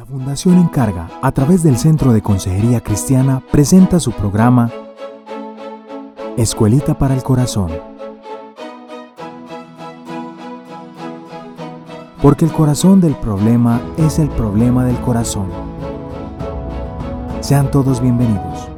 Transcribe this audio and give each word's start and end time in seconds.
La 0.00 0.06
Fundación 0.06 0.58
Encarga, 0.58 1.10
a 1.20 1.30
través 1.30 1.62
del 1.62 1.76
Centro 1.76 2.14
de 2.14 2.22
Consejería 2.22 2.80
Cristiana, 2.80 3.44
presenta 3.52 4.00
su 4.00 4.12
programa 4.12 4.72
Escuelita 6.38 6.96
para 6.96 7.14
el 7.14 7.22
Corazón. 7.22 7.70
Porque 12.22 12.46
el 12.46 12.50
corazón 12.50 13.02
del 13.02 13.14
problema 13.16 13.78
es 13.98 14.18
el 14.18 14.30
problema 14.30 14.86
del 14.86 14.98
corazón. 15.02 15.50
Sean 17.40 17.70
todos 17.70 18.00
bienvenidos. 18.00 18.70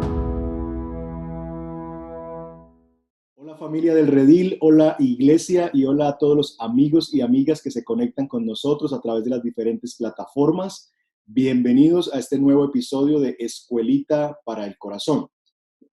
Hola 3.37 3.57
familia 3.57 3.95
del 3.95 4.09
Redil, 4.09 4.59
hola 4.61 4.97
iglesia 4.99 5.71
y 5.73 5.85
hola 5.85 6.09
a 6.09 6.19
todos 6.19 6.37
los 6.37 6.57
amigos 6.59 7.15
y 7.15 7.21
amigas 7.21 7.63
que 7.63 7.71
se 7.71 7.85
conectan 7.85 8.27
con 8.27 8.45
nosotros 8.45 8.93
a 8.93 9.01
través 9.01 9.23
de 9.23 9.31
las 9.31 9.43
diferentes 9.45 9.95
plataformas. 9.95 10.92
Bienvenidos 11.25 12.13
a 12.13 12.19
este 12.19 12.37
nuevo 12.37 12.65
episodio 12.65 13.21
de 13.21 13.37
Escuelita 13.39 14.39
para 14.45 14.67
el 14.67 14.77
Corazón. 14.77 15.29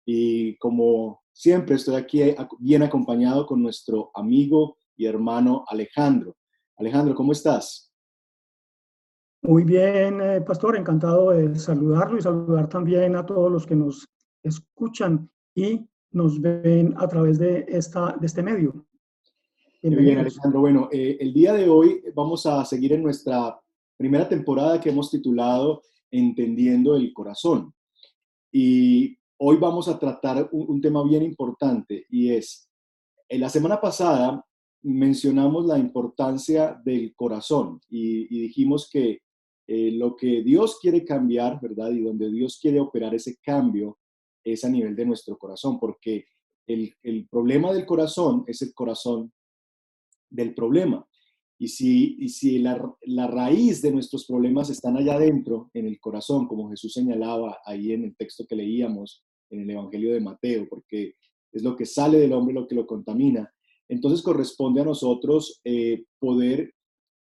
Y 0.04 0.56
como 0.58 1.22
siempre 1.32 1.74
estoy 1.74 1.96
aquí 1.96 2.22
bien 2.60 2.84
acompañado 2.84 3.44
con 3.44 3.60
nuestro 3.60 4.12
amigo 4.14 4.78
y 4.96 5.06
hermano 5.06 5.64
Alejandro. 5.68 6.36
Alejandro, 6.78 7.14
¿cómo 7.16 7.32
estás? 7.32 7.92
Muy 9.42 9.64
bien, 9.64 10.20
eh, 10.20 10.40
pastor, 10.42 10.76
encantado 10.76 11.30
de 11.30 11.56
saludarlo 11.58 12.18
y 12.18 12.22
saludar 12.22 12.68
también 12.68 13.16
a 13.16 13.26
todos 13.26 13.50
los 13.50 13.66
que 13.66 13.74
nos 13.74 14.08
escuchan 14.44 15.28
y 15.56 15.88
nos 16.12 16.40
ven 16.40 16.94
a 16.98 17.08
través 17.08 17.38
de, 17.40 17.66
esta, 17.68 18.16
de 18.20 18.26
este 18.26 18.44
medio. 18.44 18.86
Muy 19.82 19.96
bien, 19.96 20.18
Alejandro. 20.18 20.60
Bueno, 20.60 20.88
eh, 20.92 21.16
el 21.20 21.32
día 21.34 21.52
de 21.52 21.68
hoy 21.68 22.02
vamos 22.14 22.46
a 22.46 22.64
seguir 22.64 22.92
en 22.92 23.02
nuestra 23.02 23.60
primera 23.96 24.28
temporada 24.28 24.80
que 24.80 24.90
hemos 24.90 25.10
titulado 25.10 25.82
Entendiendo 26.10 26.96
el 26.96 27.12
Corazón. 27.12 27.74
Y 28.52 29.18
hoy 29.38 29.56
vamos 29.56 29.88
a 29.88 29.98
tratar 29.98 30.48
un, 30.52 30.80
tema 30.80 31.02
bien 31.04 31.22
importante 31.22 32.06
y 32.08 32.30
es, 32.30 32.70
en 33.28 33.40
la 33.40 33.48
semana 33.48 33.80
pasada 33.80 34.44
mencionamos 34.82 35.66
la 35.66 35.78
importancia 35.78 36.80
del 36.84 37.14
corazón 37.14 37.80
y, 37.88 38.26
dijimos 38.28 38.88
que 38.90 39.20
eh, 39.66 39.90
lo 39.90 40.14
que 40.14 40.42
Dios 40.42 40.78
quiere 40.80 41.04
cambiar, 41.04 41.60
¿verdad? 41.60 41.90
Y 41.90 42.02
donde 42.02 42.30
Dios 42.30 42.58
quiere 42.60 42.78
operar 42.78 43.14
ese 43.14 43.36
cambio 43.42 43.98
es 44.44 44.64
a 44.64 44.68
nivel 44.68 44.94
de 44.94 45.04
nuestro 45.04 45.36
corazón, 45.36 45.80
porque 45.80 46.26
el, 46.68 46.94
el 47.02 47.26
problema 47.28 47.72
del 47.72 47.84
corazón 47.84 48.44
es 48.46 48.62
el 48.62 48.72
corazón 48.72 49.32
del 50.30 50.54
problema. 50.54 51.04
Y 51.58 51.68
si, 51.68 52.16
y 52.18 52.28
si 52.28 52.58
la, 52.58 52.78
la, 53.02 53.26
raíz 53.26 53.80
de 53.80 53.90
nuestros 53.90 54.26
problemas 54.26 54.68
están 54.68 54.96
allá 54.96 55.14
adentro, 55.14 55.70
en 55.72 55.86
el 55.86 55.98
corazón, 55.98 56.46
como 56.46 56.68
Jesús 56.68 56.92
señalaba 56.92 57.60
ahí 57.64 57.92
en 57.92 58.04
el 58.04 58.16
texto 58.16 58.46
que 58.46 58.56
leíamos 58.56 59.24
en 59.50 59.60
el 59.60 59.70
Evangelio 59.70 60.12
de 60.12 60.20
Mateo, 60.20 60.68
porque 60.68 61.14
es 61.52 61.62
lo 61.62 61.74
que 61.74 61.86
sale 61.86 62.18
del 62.18 62.34
hombre 62.34 62.54
lo 62.54 62.66
que 62.66 62.74
lo 62.74 62.86
contamina, 62.86 63.50
entonces 63.88 64.22
corresponde 64.22 64.80
a 64.80 64.84
nosotros 64.84 65.60
eh, 65.64 66.04
poder 66.18 66.74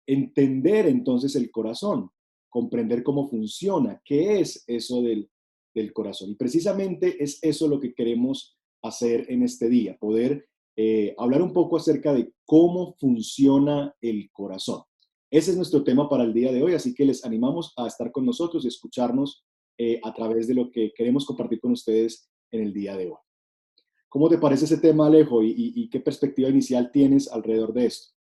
entender 0.06 0.86
entonces 0.86 1.36
el 1.36 1.50
corazón, 1.50 2.10
comprender 2.48 3.02
cómo 3.02 3.28
funciona, 3.28 4.00
qué 4.04 4.40
es 4.40 4.64
eso 4.66 5.02
del, 5.02 5.30
del 5.74 5.92
corazón. 5.92 6.30
Y 6.30 6.34
precisamente 6.34 7.22
es 7.22 7.38
eso 7.42 7.68
lo 7.68 7.80
que 7.80 7.94
queremos 7.94 8.56
hacer 8.82 9.26
en 9.28 9.42
este 9.42 9.68
día, 9.68 9.96
poder 9.98 10.46
eh, 10.76 11.14
hablar 11.18 11.40
un 11.40 11.52
poco 11.52 11.76
acerca 11.76 12.12
de 12.12 12.32
cómo 12.44 12.94
funciona 12.98 13.94
el 14.00 14.28
corazón. 14.32 14.82
Ese 15.30 15.52
es 15.52 15.56
nuestro 15.56 15.84
tema 15.84 16.08
para 16.08 16.24
el 16.24 16.34
día 16.34 16.52
de 16.52 16.62
hoy, 16.62 16.74
así 16.74 16.94
que 16.94 17.04
les 17.04 17.24
animamos 17.24 17.72
a 17.76 17.86
estar 17.86 18.10
con 18.10 18.26
nosotros 18.26 18.64
y 18.64 18.68
escucharnos 18.68 19.44
eh, 19.78 20.00
a 20.02 20.12
través 20.12 20.48
de 20.48 20.54
lo 20.54 20.70
que 20.70 20.92
queremos 20.92 21.26
compartir 21.26 21.60
con 21.60 21.72
ustedes 21.72 22.28
en 22.50 22.62
el 22.62 22.72
día 22.72 22.96
de 22.96 23.06
hoy. 23.06 23.18
¿Cómo 24.08 24.28
te 24.28 24.38
parece 24.38 24.64
ese 24.64 24.78
tema, 24.78 25.06
Alejo, 25.06 25.42
y, 25.42 25.88
qué 25.90 25.98
perspectiva 26.00 26.48
inicial 26.48 26.90
tienes 26.92 27.30
alrededor 27.30 27.72
de 27.72 27.86
esto? 27.86 28.14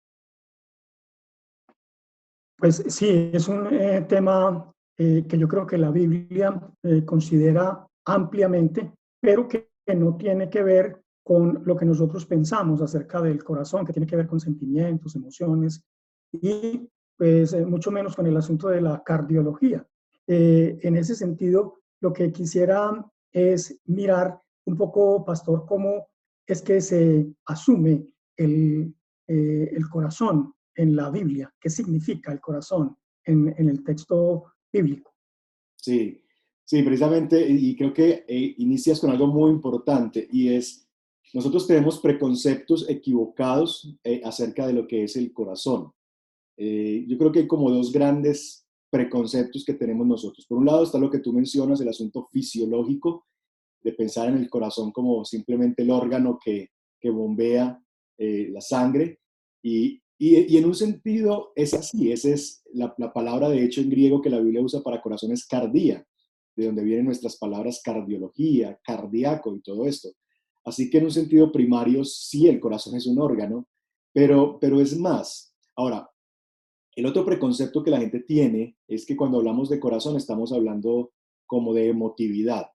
Pues 2.58 2.84
sí, 2.88 3.30
es 3.34 3.48
un 3.48 3.68
eh, 3.72 4.02
tema 4.08 4.72
que 4.98 5.38
yo 5.38 5.48
creo 5.48 5.68
que 5.68 5.78
la 5.78 5.92
Biblia 5.92 6.60
considera 7.06 7.86
ampliamente, 8.06 8.92
pero 9.20 9.48
que 9.48 9.70
no 9.96 10.16
tiene 10.18 10.50
que 10.50 10.64
ver 10.64 11.03
con 11.24 11.64
lo 11.66 11.76
que 11.76 11.86
nosotros 11.86 12.26
pensamos 12.26 12.82
acerca 12.82 13.22
del 13.22 13.44
corazón, 13.44 13.86
que 13.86 13.94
tiene 13.94 14.06
que 14.08 14.18
ver 14.18 14.28
con 14.28 14.40
sentimientos, 14.40 15.16
emociones 15.16 15.84
y 16.32 16.90
pues 17.18 17.54
eh, 17.54 17.66
mucho 17.66 17.92
menos 17.92 18.16
con 18.16 18.28
el 18.28 18.36
asunto 18.36 18.68
de 18.68 18.82
la 18.82 19.02
cardiología. 19.04 19.88
Eh, 20.28 20.78
en 20.82 20.98
ese 20.98 21.16
sentido, 21.16 21.82
lo 22.02 22.12
que 22.12 22.32
quisiera 22.32 23.06
es 23.32 23.80
mirar 23.86 24.40
un 24.66 24.76
poco, 24.76 25.24
pastor, 25.24 25.66
cómo 25.66 26.08
es 26.46 26.62
que 26.62 26.82
se 26.82 27.34
asume 27.46 28.06
el, 28.36 28.94
eh, 29.28 29.70
el 29.72 29.90
corazón 29.90 30.54
en 30.76 30.96
la 30.96 31.10
Biblia, 31.10 31.54
qué 31.60 31.70
significa 31.70 32.32
el 32.32 32.42
corazón 32.42 32.98
en, 33.24 33.54
en 33.58 33.70
el 33.70 33.84
texto 33.84 34.46
bíblico. 34.72 35.14
Sí, 35.78 36.26
sí, 36.66 36.84
precisamente, 36.84 37.48
y 37.48 37.76
creo 37.76 37.94
que 37.94 38.26
inicias 38.58 39.00
con 39.00 39.12
algo 39.12 39.28
muy 39.28 39.52
importante 39.52 40.28
y 40.32 40.50
es 40.50 40.90
nosotros 41.34 41.66
tenemos 41.66 42.00
preconceptos 42.00 42.88
equivocados 42.88 43.92
eh, 44.04 44.22
acerca 44.24 44.68
de 44.68 44.74
lo 44.74 44.88
que 44.88 45.04
es 45.04 45.16
el 45.16 45.34
corazón. 45.34 45.92
Eh, 46.58 47.06
yo 47.08 47.18
creo 47.18 47.32
que 47.32 47.40
hay 47.40 47.48
como 47.48 47.72
dos 47.72 47.92
grandes 47.92 48.68
preconceptos 48.92 49.66
que 49.66 49.74
tenemos 49.74 50.06
nosotros. 50.06 50.46
Por 50.46 50.60
un 50.60 50.68
lado 50.68 50.84
está 50.84 51.00
lo 51.00 51.10
que 51.10 51.20
tú 51.20 51.34
mencionas, 51.34 51.82
el 51.82 51.90
asunto 51.90 52.28
fisiológico, 52.32 53.26
de 53.82 53.94
pensar 53.94 54.30
en 54.30 54.38
el 54.38 54.50
corazón 54.50 54.92
como 54.92 55.26
simplemente 55.26 55.82
el 55.82 55.90
órgano 55.90 56.38
que, 56.42 56.70
que 57.02 57.10
bombea 57.10 57.84
eh, 58.20 58.50
la 58.52 58.62
sangre. 58.62 59.20
Y, 59.64 60.04
y, 60.20 60.56
en 60.56 60.66
un 60.66 60.76
sentido 60.76 61.52
es 61.56 61.74
así, 61.74 62.12
esa 62.12 62.30
es 62.30 62.64
la, 62.74 62.94
la, 63.00 63.12
palabra 63.12 63.50
de 63.50 63.64
hecho 63.64 63.82
en 63.82 63.90
griego 63.90 64.22
que 64.22 64.30
la 64.30 64.40
Biblia 64.40 64.62
usa 64.62 64.82
para 64.82 65.02
corazón 65.02 65.32
es 65.32 65.46
cardía, 65.48 66.06
de 66.56 66.68
donde 66.68 66.84
vienen 66.84 67.06
nuestras 67.06 67.38
palabras 67.38 67.82
cardiología, 67.84 68.80
cardíaco 68.84 69.56
y 69.56 69.62
todo 69.62 69.88
esto. 69.88 70.10
Así 70.64 70.90
que 70.90 71.00
en 71.00 71.06
un 71.06 71.12
sentido 71.12 71.52
primario, 71.52 72.06
sí, 72.06 72.48
el 72.48 72.60
corazón 72.60 72.96
es 72.96 73.06
un 73.06 73.20
órgano, 73.20 73.68
pero, 74.14 74.58
pero 74.60 74.80
es 74.80 74.98
más. 74.98 75.54
Ahora, 75.76 76.10
el 76.96 77.06
otro 77.06 77.26
preconcepto 77.26 77.84
que 77.84 77.92
la 77.92 78.00
gente 78.00 78.20
tiene 78.20 78.78
es 78.88 79.06
que 79.06 79.16
cuando 79.16 79.40
hablamos 79.40 79.70
de 79.70 79.80
corazón 79.80 80.16
estamos 80.16 80.52
hablando 80.52 81.12
como 81.46 81.74
de 81.74 81.90
emotividad, 81.90 82.68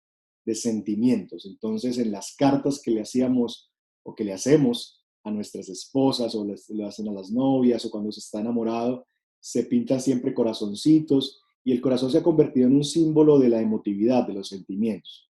de 0.44 0.54
sentimientos. 0.54 1.47
Entonces, 1.47 1.99
en 1.99 2.10
las 2.10 2.34
cartas 2.37 2.81
que 2.82 2.91
le 2.91 3.03
hacíamos 3.03 3.71
o 4.03 4.15
que 4.15 4.25
le 4.25 4.32
hacemos 4.32 5.05
a 5.25 5.31
nuestras 5.31 5.69
esposas 5.69 6.34
o 6.34 6.44
le 6.44 6.84
hacen 6.84 7.09
a 7.09 7.12
las 7.12 7.31
novias 7.31 7.84
o 7.84 7.91
cuando 7.91 8.10
se 8.10 8.20
está 8.20 8.41
enamorado, 8.41 9.06
se 9.41 9.65
pintan 9.65 10.00
siempre 10.00 10.34
corazoncitos 10.34 11.41
y 11.65 11.72
el 11.72 11.81
corazón 11.81 12.10
se 12.10 12.19
ha 12.19 12.22
convertido 12.22 12.66
en 12.66 12.76
un 12.76 12.84
símbolo 12.84 13.38
de 13.38 13.49
la 13.49 13.60
emotividad, 13.60 14.26
de 14.26 14.34
los 14.34 14.49
sentimientos. 14.49 15.27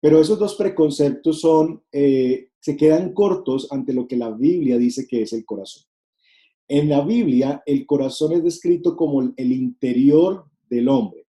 Pero 0.00 0.20
esos 0.20 0.38
dos 0.38 0.54
preconceptos 0.54 1.40
son, 1.40 1.82
eh, 1.92 2.50
se 2.60 2.76
quedan 2.76 3.12
cortos 3.12 3.68
ante 3.70 3.92
lo 3.92 4.06
que 4.06 4.16
la 4.16 4.30
Biblia 4.30 4.78
dice 4.78 5.06
que 5.06 5.22
es 5.22 5.32
el 5.32 5.44
corazón. 5.44 5.84
En 6.68 6.88
la 6.88 7.00
Biblia, 7.04 7.62
el 7.66 7.86
corazón 7.86 8.32
es 8.32 8.44
descrito 8.44 8.96
como 8.96 9.22
el 9.22 9.52
interior 9.52 10.44
del 10.68 10.88
hombre. 10.88 11.26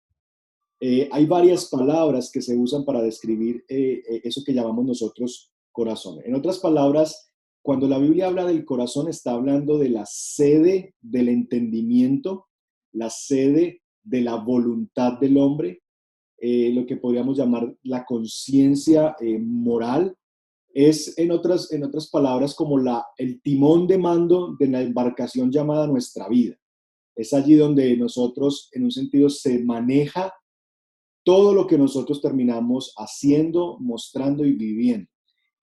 Eh, 0.80 1.08
hay 1.10 1.26
varias 1.26 1.66
palabras 1.66 2.30
que 2.30 2.42
se 2.42 2.56
usan 2.56 2.84
para 2.84 3.02
describir 3.02 3.64
eh, 3.68 4.02
eso 4.24 4.42
que 4.44 4.52
llamamos 4.52 4.84
nosotros 4.84 5.52
corazón. 5.72 6.20
En 6.24 6.34
otras 6.34 6.58
palabras, 6.58 7.32
cuando 7.62 7.86
la 7.86 7.98
Biblia 7.98 8.26
habla 8.26 8.44
del 8.44 8.64
corazón, 8.64 9.08
está 9.08 9.32
hablando 9.32 9.78
de 9.78 9.90
la 9.90 10.04
sede 10.06 10.94
del 11.00 11.28
entendimiento, 11.28 12.48
la 12.92 13.10
sede 13.10 13.82
de 14.02 14.20
la 14.22 14.36
voluntad 14.36 15.18
del 15.20 15.36
hombre, 15.38 15.82
eh, 16.40 16.70
lo 16.72 16.86
que 16.86 16.96
podríamos 16.96 17.36
llamar 17.36 17.74
la 17.82 18.04
conciencia 18.04 19.16
eh, 19.20 19.38
moral, 19.38 20.16
es 20.72 21.18
en 21.18 21.32
otras, 21.32 21.72
en 21.72 21.84
otras 21.84 22.08
palabras 22.08 22.54
como 22.54 22.78
la, 22.78 23.04
el 23.16 23.40
timón 23.42 23.86
de 23.86 23.98
mando 23.98 24.54
de 24.58 24.68
la 24.68 24.82
embarcación 24.82 25.50
llamada 25.50 25.86
nuestra 25.86 26.28
vida. 26.28 26.56
Es 27.16 27.32
allí 27.32 27.56
donde 27.56 27.96
nosotros, 27.96 28.68
en 28.72 28.84
un 28.84 28.92
sentido, 28.92 29.28
se 29.28 29.64
maneja 29.64 30.32
todo 31.24 31.52
lo 31.52 31.66
que 31.66 31.76
nosotros 31.76 32.20
terminamos 32.20 32.94
haciendo, 32.96 33.76
mostrando 33.80 34.44
y 34.44 34.52
viviendo. 34.52 35.10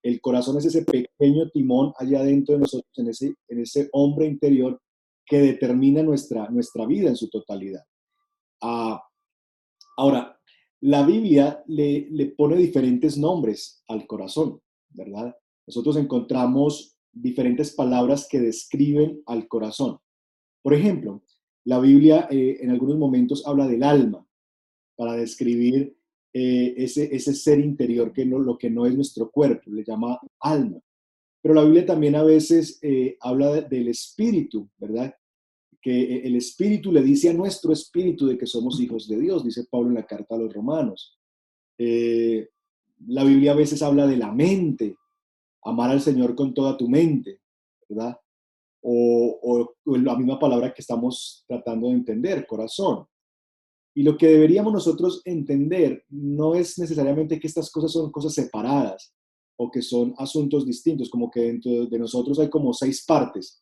El 0.04 0.20
corazón 0.20 0.58
es 0.58 0.66
ese 0.66 0.84
pequeño 0.84 1.50
timón 1.52 1.94
allá 1.98 2.22
dentro 2.22 2.56
de 2.56 2.62
nosotros, 2.62 2.92
en 2.98 3.08
ese, 3.08 3.34
en 3.48 3.62
ese 3.62 3.90
hombre 3.94 4.28
interior 4.28 4.80
que 5.26 5.40
determina 5.40 6.04
nuestra, 6.04 6.50
nuestra 6.50 6.86
vida 6.86 7.10
en 7.10 7.16
su 7.16 7.30
totalidad. 7.30 7.84
Ah, 8.62 9.02
ahora, 9.98 10.38
la 10.82 11.06
Biblia 11.06 11.64
le, 11.68 12.34
pone 12.38 12.56
diferentes 12.56 13.18
nombres 13.18 13.84
al 13.88 14.06
corazón, 14.06 14.62
¿verdad? 14.90 15.36
Nosotros 15.68 15.98
encontramos 15.98 16.98
diferentes 17.12 17.74
palabras 17.74 18.28
que 18.30 18.40
describen 18.40 19.22
al 19.26 19.48
corazón. 19.48 20.00
Por 20.62 20.74
ejemplo, 20.74 21.24
la 21.66 21.80
Biblia 21.80 22.28
eh, 22.30 22.58
en 22.62 22.72
algunos 22.72 22.98
momentos 22.98 23.46
habla 23.48 23.68
del 23.68 23.84
alma 23.84 24.26
para 24.96 25.14
describir 25.14 25.98
eh, 26.34 26.74
ese, 26.78 27.16
ese 27.16 27.34
ser 27.34 27.60
interior 27.60 28.12
que 28.12 28.26
no, 28.26 28.40
lo 28.40 28.58
que 28.58 28.70
no 28.70 28.86
es 28.86 28.96
nuestro 28.96 29.32
cuerpo, 29.32 29.72
le 29.72 29.84
llama 29.84 30.20
alma. 30.42 30.80
Pero 31.42 31.56
la 31.56 31.64
Biblia 31.64 31.86
también 31.86 32.16
a 32.16 32.24
veces 32.24 32.80
eh, 32.82 33.18
habla 33.22 33.62
del 33.62 33.88
espíritu, 33.88 34.70
¿verdad? 34.78 35.16
Que 35.86 36.26
el 36.26 36.36
espíritu 36.36 36.92
le 36.92 37.04
dice 37.04 37.30
a 37.30 37.34
nuestro 37.34 37.72
espíritu 37.72 38.26
de 38.26 38.40
que 38.40 38.48
somos 38.48 38.82
hijos 38.82 39.08
de 39.08 39.20
Dios, 39.20 39.44
dice 39.44 39.68
Pablo 39.70 39.90
en 39.90 39.94
la 39.94 40.08
carta 40.08 40.34
a 40.34 40.40
los 40.40 40.52
romanos. 40.52 41.16
la 41.78 43.24
Biblia 43.24 43.52
a 43.52 43.56
veces 43.56 43.84
habla 43.84 44.08
de 44.08 44.18
la 44.18 44.32
mente, 44.32 44.96
amar 45.64 45.92
al 45.92 46.02
Señor 46.02 46.34
con 46.34 46.56
toda 46.56 46.76
tu 46.76 46.90
mente, 46.90 47.40
¿verdad? 47.88 48.18
O, 48.82 49.76
la 49.86 50.16
misma 50.18 50.40
palabra 50.40 50.74
que 50.74 50.82
estamos 50.82 51.46
tratando 51.48 51.90
de 51.90 51.94
entender, 51.94 52.48
corazón. 52.48 53.06
Y 53.94 54.02
lo 54.02 54.18
que 54.18 54.26
deberíamos 54.26 54.74
nosotros 54.74 55.22
entender 55.24 56.04
no 56.10 56.56
es 56.56 56.80
necesariamente 56.80 57.40
que 57.40 57.46
estas 57.46 57.70
cosas 57.70 57.92
son 57.92 58.12
cosas 58.12 58.34
separadas 58.34 59.14
o 59.56 59.70
que 59.70 59.84
son 59.84 60.16
asuntos 60.18 60.66
distintos, 60.66 61.12
como 61.12 61.30
que 61.30 61.42
dentro 61.42 61.86
de 61.86 62.00
nosotros 62.00 62.40
hay 62.40 62.50
como 62.50 62.74
seis 62.74 63.06
partes. 63.06 63.62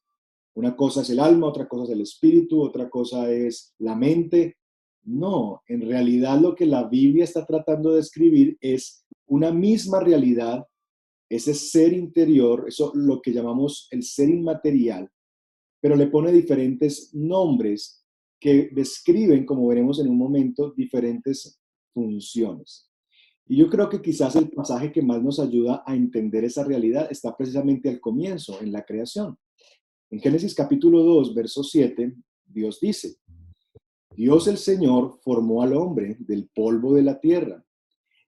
Una 0.55 0.75
cosa 0.75 1.01
es 1.01 1.09
el 1.09 1.19
alma, 1.19 1.47
otra 1.47 1.67
cosa 1.67 1.85
es 1.85 1.89
el 1.91 2.01
espíritu, 2.01 2.61
otra 2.61 2.89
cosa 2.89 3.31
es 3.31 3.73
la 3.79 3.95
mente. 3.95 4.57
No, 5.03 5.61
en 5.67 5.81
realidad 5.81 6.39
lo 6.39 6.55
que 6.55 6.65
la 6.65 6.87
Biblia 6.87 7.23
está 7.23 7.45
tratando 7.45 7.93
de 7.93 8.01
escribir 8.01 8.57
es 8.61 9.05
una 9.27 9.51
misma 9.51 9.99
realidad 9.99 10.65
ese 11.29 11.53
ser 11.53 11.93
interior, 11.93 12.65
eso 12.67 12.91
lo 12.93 13.21
que 13.21 13.33
llamamos 13.33 13.87
el 13.89 14.03
ser 14.03 14.29
inmaterial, 14.29 15.09
pero 15.81 15.95
le 15.95 16.07
pone 16.07 16.31
diferentes 16.31 17.13
nombres 17.13 18.05
que 18.39 18.69
describen, 18.71 19.45
como 19.45 19.67
veremos 19.67 19.99
en 19.99 20.09
un 20.09 20.17
momento, 20.17 20.71
diferentes 20.75 21.59
funciones. 21.93 22.89
Y 23.47 23.57
yo 23.57 23.69
creo 23.69 23.89
que 23.89 24.01
quizás 24.01 24.35
el 24.35 24.49
pasaje 24.49 24.91
que 24.91 25.01
más 25.01 25.21
nos 25.21 25.39
ayuda 25.39 25.83
a 25.85 25.95
entender 25.95 26.43
esa 26.45 26.63
realidad 26.63 27.07
está 27.09 27.35
precisamente 27.35 27.89
al 27.89 27.99
comienzo, 27.99 28.61
en 28.61 28.71
la 28.71 28.83
creación. 28.83 29.37
En 30.13 30.19
Génesis 30.19 30.53
capítulo 30.53 31.01
2, 31.01 31.33
verso 31.33 31.63
7, 31.63 32.15
Dios 32.45 32.79
dice, 32.79 33.15
Dios 34.15 34.47
el 34.47 34.59
Señor 34.59 35.17
formó 35.23 35.63
al 35.63 35.73
hombre 35.73 36.17
del 36.19 36.49
polvo 36.53 36.93
de 36.93 37.01
la 37.01 37.19
tierra 37.19 37.65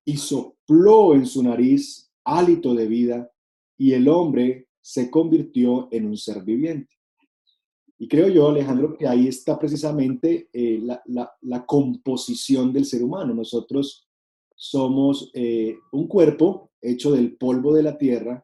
y 0.04 0.18
sopló 0.18 1.14
en 1.14 1.28
su 1.28 1.44
nariz 1.44 2.12
hálito 2.24 2.74
de 2.74 2.88
vida 2.88 3.32
y 3.78 3.92
el 3.92 4.08
hombre 4.08 4.68
se 4.82 5.12
convirtió 5.12 5.88
en 5.92 6.08
un 6.08 6.18
ser 6.18 6.44
viviente. 6.44 6.92
Y 8.00 8.08
creo 8.08 8.30
yo, 8.30 8.50
Alejandro, 8.50 8.98
que 8.98 9.08
ahí 9.08 9.28
está 9.28 9.60
precisamente 9.60 10.50
eh, 10.52 10.82
la, 10.82 11.66
composición 11.68 12.74
del 12.74 12.86
ser 12.86 13.04
humano. 13.04 13.36
Nosotros 13.36 14.10
somos 14.56 15.30
eh, 15.36 15.78
un 15.92 16.08
cuerpo 16.08 16.72
hecho 16.82 17.12
del 17.12 17.38
polvo 17.38 17.76
de 17.76 17.84
la 17.84 17.96
tierra 17.96 18.44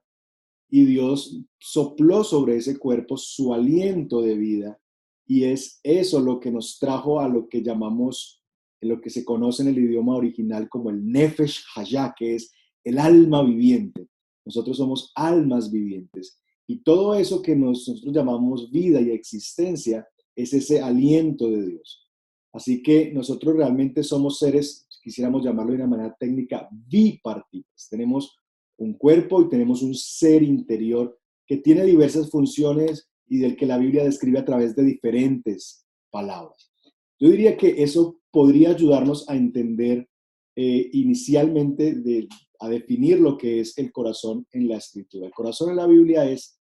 y 0.71 0.85
Dios 0.85 1.37
sopló 1.59 2.23
sobre 2.23 2.55
ese 2.55 2.79
cuerpo 2.79 3.17
su 3.17 3.53
aliento 3.53 4.21
de 4.21 4.37
vida 4.37 4.79
y 5.27 5.43
es 5.43 5.79
eso 5.83 6.21
lo 6.21 6.39
que 6.39 6.49
nos 6.49 6.79
trajo 6.79 7.19
a 7.19 7.27
lo 7.27 7.47
que 7.49 7.61
llamamos, 7.61 8.41
en 8.79 8.89
lo 8.89 9.01
que 9.01 9.09
se 9.09 9.25
conoce 9.25 9.63
en 9.63 9.69
el 9.69 9.79
idioma 9.79 10.15
original 10.15 10.69
como 10.69 10.89
el 10.89 11.05
Nefesh 11.05 11.63
Hayah, 11.75 12.13
que 12.17 12.35
es 12.35 12.51
el 12.85 12.97
alma 12.97 13.43
viviente. 13.43 14.07
Nosotros 14.45 14.77
somos 14.77 15.11
almas 15.15 15.69
vivientes. 15.71 16.41
Y 16.67 16.77
todo 16.83 17.15
eso 17.15 17.41
que 17.41 17.55
nosotros 17.55 18.13
llamamos 18.13 18.71
vida 18.71 19.01
y 19.01 19.11
existencia 19.11 20.07
es 20.35 20.53
ese 20.53 20.81
aliento 20.81 21.49
de 21.49 21.65
Dios. 21.67 22.09
Así 22.53 22.81
que 22.81 23.11
nosotros 23.13 23.55
realmente 23.55 24.03
somos 24.03 24.39
seres, 24.39 24.87
quisiéramos 25.03 25.43
llamarlo 25.43 25.71
de 25.71 25.77
una 25.77 25.87
manera 25.87 26.15
técnica, 26.17 26.67
bipartidos. 26.71 27.87
Tenemos 27.89 28.40
un 28.81 28.93
cuerpo 28.93 29.41
y 29.41 29.49
tenemos 29.49 29.81
un 29.83 29.93
ser 29.93 30.41
interior 30.41 31.17
que 31.45 31.57
tiene 31.57 31.85
diversas 31.85 32.29
funciones 32.29 33.09
y 33.27 33.37
del 33.37 33.55
que 33.55 33.65
la 33.65 33.77
Biblia 33.77 34.03
describe 34.03 34.39
a 34.39 34.45
través 34.45 34.75
de 34.75 34.83
diferentes 34.83 35.85
palabras. 36.09 36.71
Yo 37.19 37.29
diría 37.29 37.55
que 37.55 37.83
eso 37.83 38.19
podría 38.31 38.71
ayudarnos 38.71 39.29
a 39.29 39.35
entender 39.35 40.09
eh, 40.55 40.89
inicialmente 40.93 41.95
a 42.59 42.69
definir 42.69 43.19
lo 43.19 43.37
que 43.37 43.59
es 43.59 43.77
el 43.77 43.91
corazón 43.91 44.47
en 44.51 44.67
la 44.67 44.77
escritura. 44.77 45.27
El 45.27 45.33
corazón 45.33 45.69
en 45.69 45.75
la 45.75 45.87
Biblia 45.87 46.29
es 46.29 46.59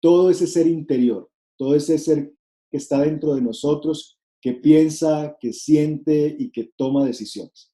todo 0.00 0.30
ese 0.30 0.46
ser 0.46 0.66
interior, 0.66 1.30
todo 1.58 1.74
ese 1.74 1.98
ser 1.98 2.32
que 2.70 2.78
está 2.78 3.00
dentro 3.00 3.34
de 3.34 3.42
nosotros, 3.42 4.18
que 4.40 4.54
piensa, 4.54 5.36
que 5.40 5.52
siente 5.52 6.34
y 6.38 6.50
que 6.50 6.70
toma 6.76 7.04
decisiones. 7.04 7.73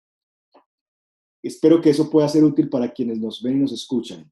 Espero 1.43 1.81
que 1.81 1.91
eso 1.91 2.11
pueda 2.11 2.29
ser 2.29 2.45
útil 2.45 2.69
para 2.69 2.93
quienes 2.93 3.19
nos 3.19 3.43
ven 3.43 3.57
y 3.57 3.61
nos 3.61 3.73
escuchan, 3.73 4.31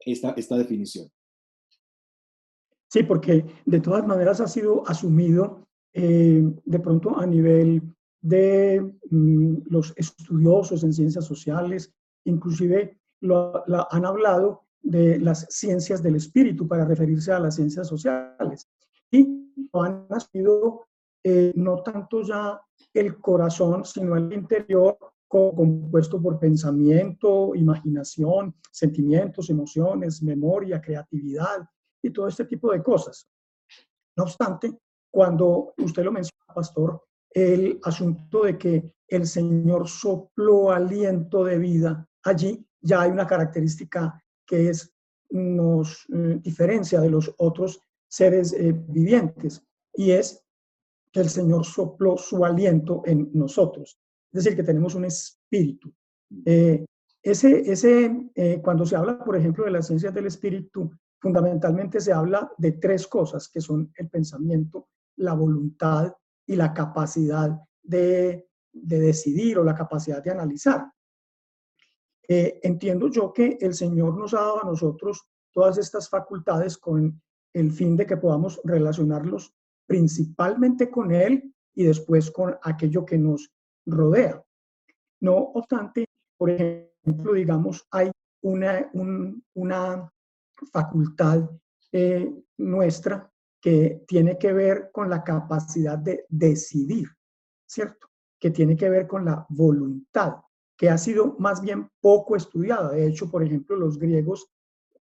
esta, 0.00 0.30
esta 0.30 0.56
definición. 0.56 1.10
Sí, 2.88 3.02
porque 3.04 3.44
de 3.64 3.80
todas 3.80 4.06
maneras 4.06 4.40
ha 4.40 4.48
sido 4.48 4.88
asumido 4.88 5.66
eh, 5.92 6.42
de 6.64 6.78
pronto 6.78 7.18
a 7.18 7.26
nivel 7.26 7.82
de 8.20 8.80
mm, 9.10 9.56
los 9.66 9.92
estudiosos 9.96 10.84
en 10.84 10.92
ciencias 10.92 11.24
sociales, 11.24 11.92
inclusive 12.24 12.98
lo, 13.20 13.64
han 13.90 14.04
hablado 14.04 14.64
de 14.82 15.18
las 15.18 15.46
ciencias 15.50 16.02
del 16.02 16.16
espíritu 16.16 16.66
para 16.66 16.84
referirse 16.84 17.32
a 17.32 17.40
las 17.40 17.56
ciencias 17.56 17.88
sociales. 17.88 18.68
Y 19.10 19.52
han 19.72 20.06
nacido 20.08 20.86
eh, 21.22 21.52
no 21.54 21.82
tanto 21.82 22.22
ya 22.22 22.60
el 22.94 23.18
corazón, 23.20 23.84
sino 23.84 24.16
el 24.16 24.32
interior 24.32 24.98
compuesto 25.30 26.20
por 26.20 26.38
pensamiento, 26.40 27.54
imaginación, 27.54 28.54
sentimientos, 28.70 29.48
emociones, 29.48 30.22
memoria, 30.22 30.80
creatividad 30.80 31.68
y 32.02 32.10
todo 32.10 32.26
este 32.26 32.44
tipo 32.44 32.72
de 32.72 32.82
cosas. 32.82 33.28
No 34.16 34.24
obstante, 34.24 34.76
cuando 35.10 35.72
usted 35.78 36.02
lo 36.04 36.12
menciona, 36.12 36.54
pastor, 36.54 37.04
el 37.30 37.78
asunto 37.84 38.42
de 38.42 38.58
que 38.58 38.92
el 39.06 39.26
Señor 39.26 39.88
sopló 39.88 40.72
aliento 40.72 41.44
de 41.44 41.58
vida 41.58 42.08
allí 42.24 42.66
ya 42.82 43.02
hay 43.02 43.10
una 43.10 43.26
característica 43.26 44.22
que 44.46 44.70
es, 44.70 44.92
nos 45.30 46.06
eh, 46.12 46.40
diferencia 46.42 47.00
de 47.00 47.10
los 47.10 47.32
otros 47.38 47.80
seres 48.08 48.52
eh, 48.52 48.72
vivientes 48.72 49.62
y 49.94 50.10
es 50.12 50.44
que 51.12 51.20
el 51.20 51.28
Señor 51.28 51.64
sopló 51.64 52.16
su 52.16 52.44
aliento 52.44 53.02
en 53.04 53.30
nosotros. 53.32 53.99
Es 54.32 54.44
decir, 54.44 54.56
que 54.56 54.62
tenemos 54.62 54.94
un 54.94 55.04
espíritu. 55.04 55.92
Eh, 56.44 56.84
ese, 57.22 57.70
ese, 57.70 58.30
cuando 58.62 58.86
se 58.86 58.96
habla, 58.96 59.18
por 59.22 59.36
ejemplo, 59.36 59.64
de 59.64 59.72
las 59.72 59.88
ciencias 59.88 60.14
del 60.14 60.26
espíritu, 60.26 60.90
fundamentalmente 61.20 62.00
se 62.00 62.12
habla 62.12 62.50
de 62.56 62.72
tres 62.72 63.06
cosas, 63.06 63.48
que 63.48 63.60
son 63.60 63.92
el 63.96 64.08
pensamiento, 64.08 64.88
la 65.16 65.34
voluntad 65.34 66.14
y 66.46 66.56
la 66.56 66.72
capacidad 66.72 67.50
de, 67.82 68.48
de 68.72 69.00
decidir 69.00 69.58
o 69.58 69.64
la 69.64 69.74
capacidad 69.74 70.22
de 70.22 70.30
analizar. 70.30 70.90
Eh, 72.28 72.60
entiendo 72.62 73.08
yo 73.08 73.32
que 73.32 73.58
el 73.60 73.74
Señor 73.74 74.16
nos 74.16 74.34
ha 74.34 74.40
dado 74.40 74.62
a 74.62 74.66
nosotros 74.66 75.28
todas 75.52 75.78
estas 75.78 76.08
facultades 76.08 76.78
con 76.78 77.20
el 77.52 77.72
fin 77.72 77.96
de 77.96 78.06
que 78.06 78.16
podamos 78.16 78.60
relacionarlos 78.62 79.52
principalmente 79.86 80.88
con 80.90 81.10
Él 81.10 81.52
y 81.74 81.84
después 81.84 82.30
con 82.30 82.56
aquello 82.62 83.04
que 83.04 83.18
nos 83.18 83.50
rodea. 83.86 84.42
No 85.20 85.36
obstante, 85.36 86.06
por 86.36 86.50
ejemplo, 86.50 87.34
digamos, 87.34 87.86
hay 87.90 88.10
una, 88.42 88.90
una 89.54 90.10
facultad 90.72 91.50
eh, 91.92 92.32
nuestra 92.58 93.30
que 93.60 94.04
tiene 94.06 94.38
que 94.38 94.52
ver 94.52 94.90
con 94.92 95.10
la 95.10 95.22
capacidad 95.22 95.98
de 95.98 96.24
decidir, 96.28 97.08
¿cierto? 97.66 98.08
Que 98.38 98.50
tiene 98.50 98.76
que 98.76 98.88
ver 98.88 99.06
con 99.06 99.24
la 99.24 99.44
voluntad 99.50 100.36
que 100.80 100.88
ha 100.88 100.96
sido 100.96 101.36
más 101.38 101.60
bien 101.60 101.90
poco 102.00 102.36
estudiada. 102.36 102.92
De 102.92 103.06
hecho, 103.06 103.30
por 103.30 103.42
ejemplo, 103.42 103.76
los 103.76 103.98
griegos 103.98 104.50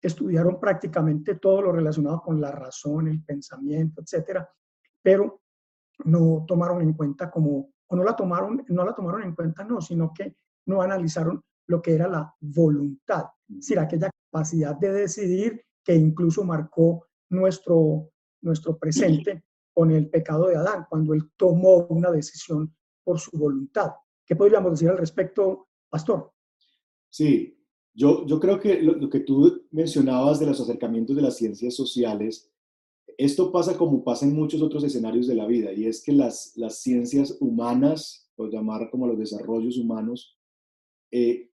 estudiaron 0.01 0.59
prácticamente 0.59 1.35
todo 1.35 1.61
lo 1.61 1.73
relacionado 1.73 2.23
con 2.23 2.41
la 2.41 2.51
razón, 2.51 3.09
el 3.09 3.23
pensamiento, 3.23 4.01
etcétera, 4.01 4.49
pero 5.03 5.43
no 6.07 6.47
tomaron 6.49 6.81
en 6.81 6.95
cuenta 6.95 7.31
como, 7.31 7.75
o 7.89 7.97
no 7.97 8.05
la 8.05 8.17
tomaron, 8.17 8.65
no 8.69 8.85
la 8.85 8.95
tomaron 8.95 9.23
en 9.23 9.35
cuenta, 9.35 9.65
no, 9.65 9.81
sino 9.81 10.13
que 10.15 10.37
no 10.67 10.83
analizaron 10.83 11.43
lo 11.69 11.83
que 11.83 11.95
era 11.95 12.09
la 12.09 12.35
voluntad, 12.41 13.27
es 13.49 13.57
decir, 13.57 13.79
aquella 13.79 14.11
capacidad 14.31 14.77
de 14.77 14.93
decidir 14.93 15.65
que 15.85 15.95
incluso 15.95 16.45
marcó 16.45 17.07
nuestro, 17.31 18.11
nuestro 18.43 18.77
presente 18.79 19.45
con 19.73 19.91
el 19.91 20.09
pecado 20.09 20.49
de 20.49 20.57
Adán, 20.57 20.87
cuando 20.89 21.15
él 21.15 21.31
tomó 21.37 21.87
una 21.89 22.11
decisión 22.11 22.75
por 23.05 23.21
su 23.21 23.37
voluntad. 23.37 23.93
¿Qué 24.25 24.35
podríamos 24.35 24.73
decir 24.73 24.89
al 24.89 24.99
respecto, 24.99 25.69
Pastor? 25.89 26.33
Sí, 27.09 27.57
yo, 27.95 28.27
yo 28.27 28.41
creo 28.41 28.59
que 28.59 28.83
lo, 28.83 29.09
que 29.09 29.21
tú 29.21 29.67
mencionabas 29.71 30.41
de 30.41 30.47
los 30.47 30.61
acercamientos 30.61 31.15
de 31.15 31.23
las 31.23 31.37
ciencias 31.37 31.75
sociales 31.75 32.51
esto 33.19 33.51
pasa 33.51 33.77
como 33.77 34.05
pasa 34.05 34.27
en 34.27 34.35
muchos 34.35 34.63
otros 34.63 34.85
escenarios 34.85 35.27
de 35.27 35.35
la 35.35 35.47
vida, 35.47 35.73
y 35.73 35.87
es 35.87 36.03
que 36.03 36.13
las, 36.13 36.53
las 36.57 36.81
ciencias 36.81 37.37
humanas, 37.41 38.31
por 38.37 38.51
llamar 38.51 38.91
como 38.91 39.07
los 39.07 39.19
desarrollos 39.19 39.79
humanos, 39.79 40.39
eh, 41.11 41.51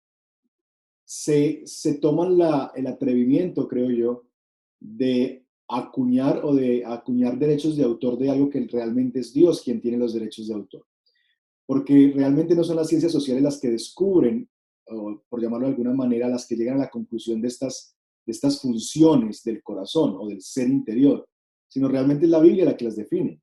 se, 1.06 1.62
se, 1.66 1.96
toman 1.96 2.38
la, 2.38 2.72
el 2.76 2.88
atrevimiento, 2.88 3.68
creo 3.68 3.90
yo, 3.92 4.24
de 4.80 5.46
acuñar 5.68 6.44
o 6.44 6.54
de 6.54 6.84
acuñar 6.86 7.38
derechos 7.38 7.78
de 7.78 7.84
autor 7.84 8.18
de 8.18 8.30
algo 8.30 8.50
que 8.50 8.68
realmente 8.68 9.20
es 9.20 9.34
Dios 9.34 9.62
quien 9.62 9.82
tiene 9.82 9.98
los 9.98 10.14
derechos 10.14 10.48
de 10.48 10.54
autor. 10.56 10.86
Porque 11.66 12.12
realmente 12.14 12.56
no 12.56 12.64
son 12.64 12.76
las 12.76 12.90
ciencias 12.90 13.12
sociales 13.12 13.44
las 13.44 13.60
que 13.60 13.70
descubren, 13.70 14.50
o 14.88 15.24
por 15.30 15.42
llamarlo 15.42 15.68
de 15.68 15.74
alguna 15.74 15.94
manera, 15.94 16.28
las 16.28 16.46
que 16.46 16.56
llegan 16.56 16.76
a 16.76 16.86
la 16.86 16.90
conclusión 16.90 17.42
de 17.42 17.48
estas, 17.48 17.96
de 18.26 18.32
estas 18.32 18.60
funciones 18.60 19.44
del 19.44 19.64
corazón 19.64 20.16
o 20.20 20.28
del 20.28 20.42
ser 20.42 20.68
interior, 20.68 21.26
sino 21.74 21.88
realmente 21.88 22.26
es 22.26 22.30
la 22.30 22.40
Biblia 22.40 22.66
la 22.66 22.78
que 22.78 22.86
las 22.86 22.96
define. 22.96 23.42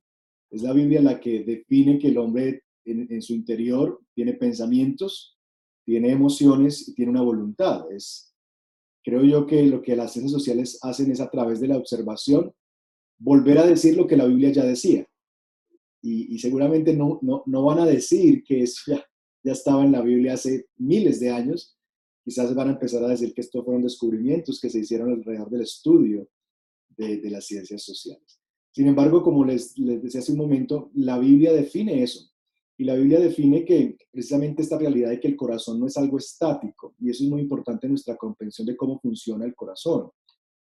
Es 0.49 0.61
la 0.61 0.71
Biblia 0.71 1.01
la 1.01 1.19
que 1.19 1.43
define 1.43 1.99
que 1.99 2.07
el 2.07 2.17
hombre 2.17 2.63
en, 2.85 3.21
su 3.21 3.33
interior 3.33 3.99
tiene 4.15 4.35
pensamientos, 4.35 5.37
tiene 5.83 6.11
emociones 6.11 6.87
y 6.87 6.95
tiene 6.95 7.11
una 7.11 7.23
voluntad. 7.23 7.91
Es, 7.91 8.33
creo 9.03 9.25
yo 9.25 9.45
que 9.45 9.63
lo 9.63 9.81
que 9.81 9.97
las 9.97 10.13
ciencias 10.13 10.31
sociales 10.31 10.79
hacen 10.81 11.11
es 11.11 11.19
a 11.19 11.29
través 11.29 11.59
de 11.59 11.67
la 11.67 11.77
observación 11.77 12.53
volver 13.19 13.57
a 13.57 13.67
decir 13.67 13.97
lo 13.97 14.07
que 14.07 14.15
la 14.15 14.25
Biblia 14.25 14.49
ya 14.49 14.63
decía. 14.63 15.05
Y, 16.01 16.39
seguramente 16.39 16.95
no, 16.95 17.19
no, 17.21 17.43
no, 17.45 17.65
van 17.65 17.79
a 17.79 17.85
decir 17.85 18.43
que 18.45 18.63
eso 18.63 18.93
ya, 18.93 19.05
ya 19.43 19.51
estaba 19.51 19.83
en 19.83 19.91
la 19.91 20.01
Biblia 20.01 20.35
hace 20.35 20.67
miles 20.77 21.19
de 21.19 21.31
años. 21.31 21.77
Quizás 22.23 22.55
van 22.55 22.69
a 22.69 22.71
empezar 22.71 23.03
a 23.03 23.09
decir 23.09 23.33
que 23.33 23.41
estos 23.41 23.65
fueron 23.65 23.83
descubrimientos 23.83 24.61
que 24.61 24.69
se 24.69 24.79
hicieron 24.79 25.11
alrededor 25.11 25.49
del 25.49 25.63
estudio 25.63 26.29
de, 27.07 27.29
las 27.29 27.45
ciencias 27.45 27.83
sociales. 27.83 28.39
Sin 28.71 28.87
embargo, 28.87 29.21
como 29.23 29.43
les, 29.43 29.77
les 29.77 30.01
decía 30.01 30.21
hace 30.21 30.31
un 30.31 30.37
momento, 30.37 30.91
la 30.93 31.19
Biblia 31.19 31.51
define 31.51 32.03
eso. 32.03 32.29
Y 32.77 32.85
la 32.85 32.95
Biblia 32.95 33.19
define 33.19 33.63
que 33.65 33.97
precisamente 34.11 34.61
esta 34.61 34.77
realidad 34.77 35.09
de 35.09 35.19
que 35.19 35.27
el 35.27 35.35
corazón 35.35 35.79
no 35.79 35.87
es 35.87 35.97
algo 35.97 36.17
estático, 36.17 36.95
y 36.99 37.09
eso 37.09 37.23
es 37.23 37.29
muy 37.29 37.41
importante 37.41 37.85
en 37.85 37.91
nuestra 37.91 38.15
comprensión 38.15 38.65
de 38.65 38.75
cómo 38.75 38.99
funciona 38.99 39.45
el 39.45 39.55
corazón. 39.55 40.09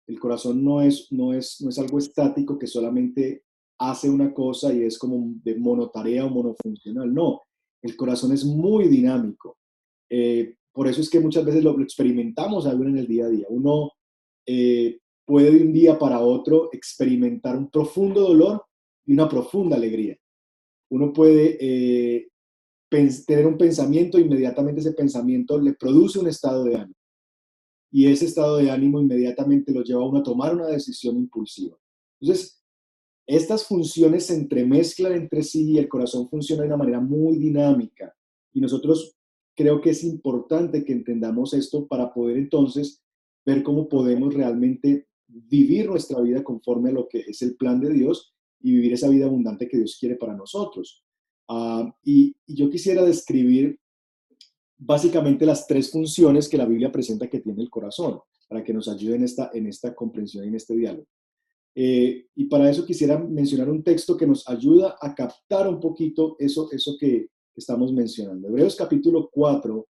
El 0.08 0.20
corazón 0.20 0.64
no 0.64 0.82
es, 0.82 1.12
no 1.12 1.34
es, 1.34 1.60
no 1.62 1.70
es 1.70 1.80
algo 1.80 1.98
estático 1.98 2.58
que 2.58 2.68
solamente 2.68 3.44
hace 3.80 4.10
una 4.10 4.34
cosa 4.34 4.74
y 4.74 4.84
es 4.84 4.98
como 4.98 5.34
de 5.44 5.56
monotarea 5.56 6.26
o 6.26 6.30
monofuncional. 6.30 7.14
No, 7.14 7.42
el 7.82 7.96
corazón 7.96 8.32
es 8.32 8.46
muy 8.46 8.88
dinámico. 8.88 9.58
Eh, 10.10 10.56
por 10.72 10.88
eso 10.88 11.02
es 11.02 11.10
que 11.10 11.20
muchas 11.20 11.44
veces 11.44 11.64
lo, 11.64 11.80
experimentamos 11.82 12.66
aún 12.66 12.90
en 12.90 12.98
el 13.00 13.08
día 13.08 13.26
a 13.26 13.30
día. 13.30 13.48
Uno 13.50 13.92
eh, 14.46 15.00
puede 15.28 15.52
de 15.52 15.62
un 15.62 15.74
día 15.74 16.00
para 16.00 16.22
otro 16.22 16.70
experimentar 16.72 17.58
un 17.58 17.70
profundo 17.70 18.22
dolor 18.22 18.64
y 19.06 19.12
una 19.12 19.28
profunda 19.28 19.76
alegría. 19.76 20.18
Uno 20.90 21.12
puede 21.12 21.58
eh, 21.60 22.30
tener 22.90 23.46
un 23.46 23.58
pensamiento, 23.58 24.18
inmediatamente 24.18 24.80
ese 24.80 24.94
pensamiento 24.94 25.60
le 25.60 25.74
produce 25.74 26.18
un 26.18 26.28
estado 26.28 26.64
de 26.64 26.76
ánimo. 26.76 26.96
Y 27.92 28.08
ese 28.08 28.26
estado 28.26 28.58
de 28.58 28.72
ánimo 28.72 29.02
inmediatamente 29.02 29.74
lo 29.74 29.84
lleva 29.84 30.02
a 30.02 30.08
uno 30.08 30.20
a 30.20 30.24
tomar 30.24 30.56
una 30.56 30.68
decisión 30.68 31.18
impulsiva. 31.18 31.78
Entonces, 32.22 32.64
estas 33.26 33.66
funciones 33.66 34.28
se 34.28 34.36
entremezclan 34.36 35.12
entre 35.12 35.44
sí 35.44 35.72
y 35.72 35.78
el 35.78 35.90
corazón 35.90 36.30
funciona 36.30 36.62
de 36.62 36.70
una 36.70 36.78
manera 36.78 37.02
muy 37.02 37.38
dinámica. 37.38 38.16
Y 38.54 38.62
nosotros 38.62 39.18
creo 39.58 39.82
que 39.82 39.90
es 39.90 40.06
importante 40.06 40.86
que 40.86 40.94
entendamos 40.94 41.54
esto 41.54 41.86
para 41.86 42.14
poder 42.14 42.38
entonces 42.38 43.04
ver 43.46 43.64
cómo 43.64 43.90
podemos 43.90 44.34
realmente 44.34 45.08
vivir 45.28 45.88
nuestra 45.88 46.22
vida 46.22 46.44
conforme 46.44 46.90
a 46.90 46.94
lo 46.94 47.08
que 47.08 47.20
es 47.20 47.42
el 47.42 47.56
plan 47.56 47.80
de 47.80 47.92
Dios 47.92 48.34
y 48.62 48.72
vivir 48.72 48.94
esa 48.94 49.10
vida 49.10 49.26
abundante 49.26 49.68
que 49.68 49.78
Dios 49.78 49.98
quiere 50.00 50.16
para 50.16 50.36
nosotros. 50.36 51.04
Y, 52.04 52.36
y, 52.46 52.56
yo 52.56 52.70
quisiera 52.70 53.04
describir 53.04 53.80
básicamente 54.78 55.46
las 55.46 55.66
tres 55.66 55.92
funciones 55.92 56.50
que 56.50 56.58
la 56.58 56.66
Biblia 56.66 56.92
presenta 56.92 57.30
que 57.30 57.40
tiene 57.40 57.62
el 57.62 57.70
corazón, 57.70 58.20
para 58.48 58.64
que 58.64 58.74
nos 58.74 58.88
ayuden 58.88 59.18
en 59.18 59.24
esta, 59.24 59.52
en 59.54 59.68
esta 59.68 59.94
comprensión 59.94 60.46
y 60.46 60.48
en 60.50 60.56
este 60.56 60.76
diálogo. 60.76 61.08
Eh, 61.76 62.28
y 62.36 62.46
para 62.46 62.70
eso 62.70 62.86
quisiera 62.86 63.20
mencionar 63.20 63.70
un 63.70 63.84
texto 63.84 64.18
que 64.18 64.26
nos 64.26 64.48
ayuda 64.50 64.96
a 65.00 65.14
captar 65.14 65.68
un 65.68 65.80
poquito 65.80 66.36
eso, 66.40 66.70
eso 66.72 66.98
que 67.00 67.28
estamos 67.56 67.94
mencionando. 67.94 68.48
Hebreos 68.48 68.76
capítulo 68.76 69.30
4, 69.32 69.88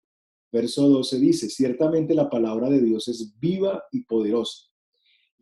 verso 0.52 0.88
12 0.88 1.18
dice, 1.18 1.50
ciertamente 1.50 2.14
la 2.14 2.30
palabra 2.30 2.70
de 2.70 2.80
Dios 2.80 3.08
es 3.08 3.38
viva 3.38 3.84
y 3.92 4.04
poderosa, 4.04 4.68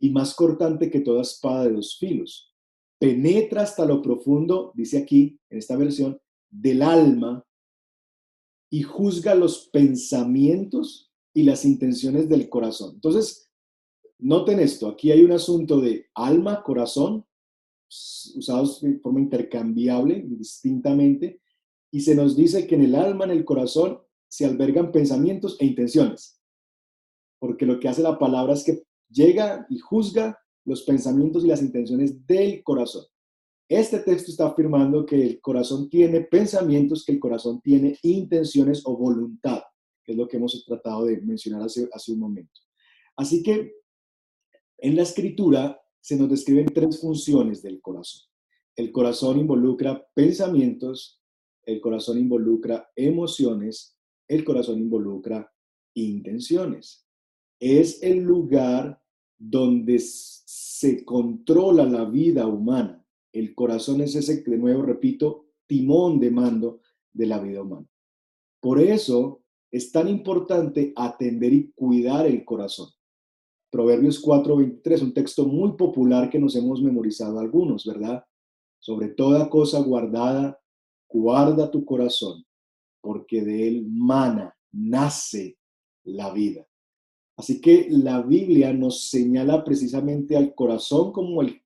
y 0.03 0.09
más 0.09 0.35
cortante 0.35 0.91
que 0.91 0.99
toda 0.99 1.21
espada 1.21 1.63
de 1.63 1.71
dos 1.71 1.97
filos 1.97 2.53
penetra 2.99 3.61
hasta 3.61 3.85
lo 3.85 4.01
profundo, 4.01 4.73
dice 4.75 4.97
aquí, 4.97 5.39
en 5.49 5.57
esta 5.57 5.77
versión, 5.77 6.19
del 6.49 6.81
alma 6.81 7.45
y 8.69 8.81
juzga 8.83 9.33
los 9.33 9.69
pensamientos 9.73 11.09
y 11.33 11.43
las 11.43 11.63
intenciones 11.63 12.27
del 12.27 12.49
corazón. 12.49 12.95
Entonces, 12.95 13.49
noten 14.19 14.59
esto, 14.59 14.89
aquí 14.89 15.09
hay 15.11 15.23
un 15.23 15.31
asunto 15.31 15.79
de 15.79 16.07
alma, 16.15 16.63
corazón, 16.63 17.25
usados 17.87 18.81
de 18.81 18.99
forma 18.99 19.21
intercambiable, 19.21 20.21
distintamente, 20.25 21.41
y 21.91 22.01
se 22.01 22.13
nos 22.13 22.35
dice 22.35 22.67
que 22.67 22.75
en 22.75 22.83
el 22.83 22.95
alma, 22.95 23.23
en 23.23 23.31
el 23.31 23.45
corazón, 23.45 24.01
se 24.29 24.45
albergan 24.45 24.91
pensamientos 24.91 25.55
e 25.61 25.65
intenciones. 25.65 26.41
Porque 27.39 27.65
lo 27.65 27.79
que 27.79 27.87
hace 27.87 28.01
la 28.01 28.19
palabra 28.19 28.53
es 28.53 28.63
que 28.65 28.83
llega 29.13 29.65
y 29.69 29.79
juzga 29.79 30.37
los 30.65 30.83
pensamientos 30.83 31.43
y 31.43 31.47
las 31.47 31.61
intenciones 31.61 32.25
del 32.25 32.63
corazón. 32.63 33.05
Este 33.69 33.99
texto 33.99 34.31
está 34.31 34.47
afirmando 34.47 35.05
que 35.05 35.21
el 35.21 35.41
corazón 35.41 35.89
tiene 35.89 36.21
pensamientos, 36.21 37.05
que 37.05 37.13
el 37.13 37.19
corazón 37.19 37.61
tiene 37.61 37.97
intenciones 38.03 38.81
o 38.85 38.97
voluntad, 38.97 39.61
que 40.03 40.11
es 40.11 40.17
lo 40.17 40.27
que 40.27 40.37
hemos 40.37 40.63
tratado 40.65 41.05
de 41.05 41.21
mencionar 41.21 41.63
hace, 41.63 41.87
hace 41.91 42.11
un 42.11 42.19
momento. 42.19 42.59
Así 43.15 43.41
que 43.41 43.73
en 44.77 44.95
la 44.95 45.03
escritura 45.03 45.79
se 46.01 46.17
nos 46.17 46.29
describen 46.29 46.65
tres 46.65 46.99
funciones 46.99 47.61
del 47.61 47.81
corazón. 47.81 48.23
El 48.75 48.91
corazón 48.91 49.39
involucra 49.39 50.05
pensamientos, 50.13 51.21
el 51.65 51.79
corazón 51.79 52.17
involucra 52.17 52.89
emociones, 52.95 53.97
el 54.27 54.43
corazón 54.43 54.79
involucra 54.79 55.49
intenciones. 55.93 57.07
Es 57.59 58.03
el 58.03 58.19
lugar 58.19 59.01
donde 59.49 59.99
se 59.99 61.03
controla 61.03 61.85
la 61.85 62.05
vida 62.05 62.47
humana. 62.47 63.05
El 63.31 63.53
corazón 63.53 64.01
es 64.01 64.15
ese, 64.15 64.41
de 64.41 64.57
nuevo 64.57 64.83
repito, 64.83 65.47
timón 65.67 66.19
de 66.19 66.31
mando 66.31 66.79
de 67.11 67.25
la 67.25 67.39
vida 67.39 67.61
humana. 67.61 67.85
Por 68.61 68.79
eso 68.79 69.41
es 69.69 69.91
tan 69.91 70.07
importante 70.07 70.93
atender 70.95 71.51
y 71.51 71.71
cuidar 71.71 72.25
el 72.25 72.45
corazón. 72.45 72.89
Proverbios 73.69 74.21
4:23, 74.21 75.01
un 75.01 75.13
texto 75.13 75.45
muy 75.45 75.73
popular 75.73 76.29
que 76.29 76.39
nos 76.39 76.55
hemos 76.55 76.81
memorizado 76.81 77.39
algunos, 77.39 77.85
¿verdad? 77.85 78.23
Sobre 78.79 79.09
toda 79.09 79.49
cosa 79.49 79.81
guardada, 79.81 80.57
guarda 81.09 81.69
tu 81.69 81.83
corazón, 81.83 82.45
porque 83.01 83.41
de 83.41 83.67
él 83.67 83.87
mana, 83.89 84.55
nace 84.71 85.57
la 86.03 86.31
vida. 86.31 86.65
Así 87.35 87.59
que 87.59 87.87
la 87.89 88.21
Biblia 88.21 88.73
nos 88.73 89.09
señala 89.09 89.63
precisamente 89.63 90.37
al 90.37 90.53
corazón 90.53 91.11
como 91.11 91.41
el 91.41 91.61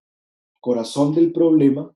corazón 0.62 1.14
del 1.14 1.32
problema, 1.32 1.94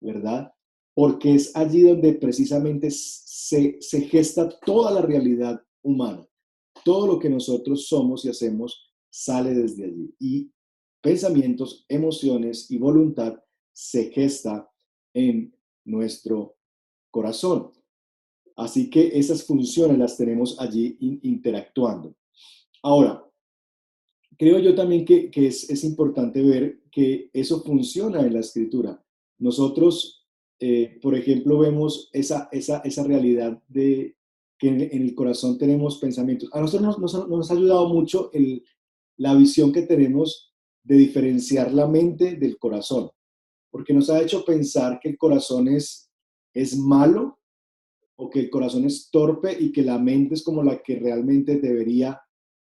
¿verdad? 0.00 0.52
Porque 0.94 1.34
es 1.34 1.54
allí 1.56 1.82
donde 1.82 2.14
precisamente 2.14 2.90
se, 2.90 3.80
gesta 4.10 4.48
toda 4.48 4.90
la 4.90 5.02
realidad 5.02 5.62
humana. 5.82 6.26
Todo 6.84 7.06
lo 7.06 7.18
que 7.18 7.30
nosotros 7.30 7.86
somos 7.86 8.24
y 8.24 8.28
hacemos 8.28 8.92
sale 9.10 9.54
desde 9.54 9.84
allí. 9.84 10.14
Y 10.18 10.52
pensamientos, 11.00 11.84
emociones 11.88 12.70
y 12.70 12.78
voluntad 12.78 13.38
se 13.72 14.10
gesta 14.10 14.68
en 15.14 15.54
nuestro 15.84 16.56
corazón. 17.10 17.72
Así 18.56 18.90
que 18.90 19.18
esas 19.18 19.44
funciones 19.44 19.98
las 19.98 20.16
tenemos 20.16 20.60
allí 20.60 20.96
interactuando. 21.22 22.14
Ahora, 22.82 23.24
creo 24.36 24.58
yo 24.58 24.74
también 24.74 25.04
que, 25.04 25.30
es, 25.34 25.84
importante 25.84 26.42
ver 26.42 26.80
que 26.90 27.30
eso 27.32 27.62
funciona 27.62 28.20
en 28.20 28.34
la 28.34 28.40
escritura. 28.40 29.00
Nosotros, 29.38 30.26
eh, 30.58 30.98
por 31.00 31.14
ejemplo, 31.14 31.58
vemos 31.58 32.10
esa, 32.12 32.50
realidad 33.04 33.62
de 33.68 34.16
que 34.58 34.68
en, 34.68 34.80
el 34.80 35.14
corazón 35.14 35.58
tenemos 35.58 35.98
pensamientos. 35.98 36.50
A 36.52 36.60
nosotros 36.60 36.98
nos, 36.98 37.50
ha 37.50 37.54
ayudado 37.54 37.88
mucho 37.88 38.30
la 39.16 39.34
visión 39.34 39.72
que 39.72 39.82
tenemos 39.82 40.52
de 40.82 40.96
diferenciar 40.96 41.72
la 41.72 41.86
mente 41.86 42.34
del 42.34 42.58
corazón, 42.58 43.10
porque 43.70 43.94
nos 43.94 44.10
ha 44.10 44.20
hecho 44.20 44.44
pensar 44.44 44.98
que 45.00 45.10
el 45.10 45.18
corazón 45.18 45.68
es, 45.68 46.10
es 46.52 46.76
malo 46.76 47.38
o 48.16 48.28
que 48.28 48.40
el 48.40 48.50
corazón 48.50 48.84
es 48.86 49.08
torpe 49.08 49.56
y 49.58 49.70
que 49.70 49.82
la 49.82 49.98
mente 49.98 50.34
es 50.34 50.42
como 50.42 50.64
la 50.64 50.82
que 50.82 50.98
realmente 50.98 51.58
debería 51.58 52.20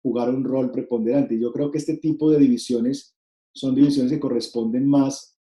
jugar 0.02 0.30
un 0.30 0.44
rol 0.44 0.70
preponderante. 0.70 1.38
Yo 1.38 1.52
creo 1.52 1.70
que 1.70 1.78
este 1.78 1.96
tipo 1.96 2.30
de 2.30 2.38
divisiones 2.38 3.14
son 3.54 3.74
divisiones 3.74 4.12
que 4.12 4.20
corresponden 4.20 4.86
más 4.88 5.38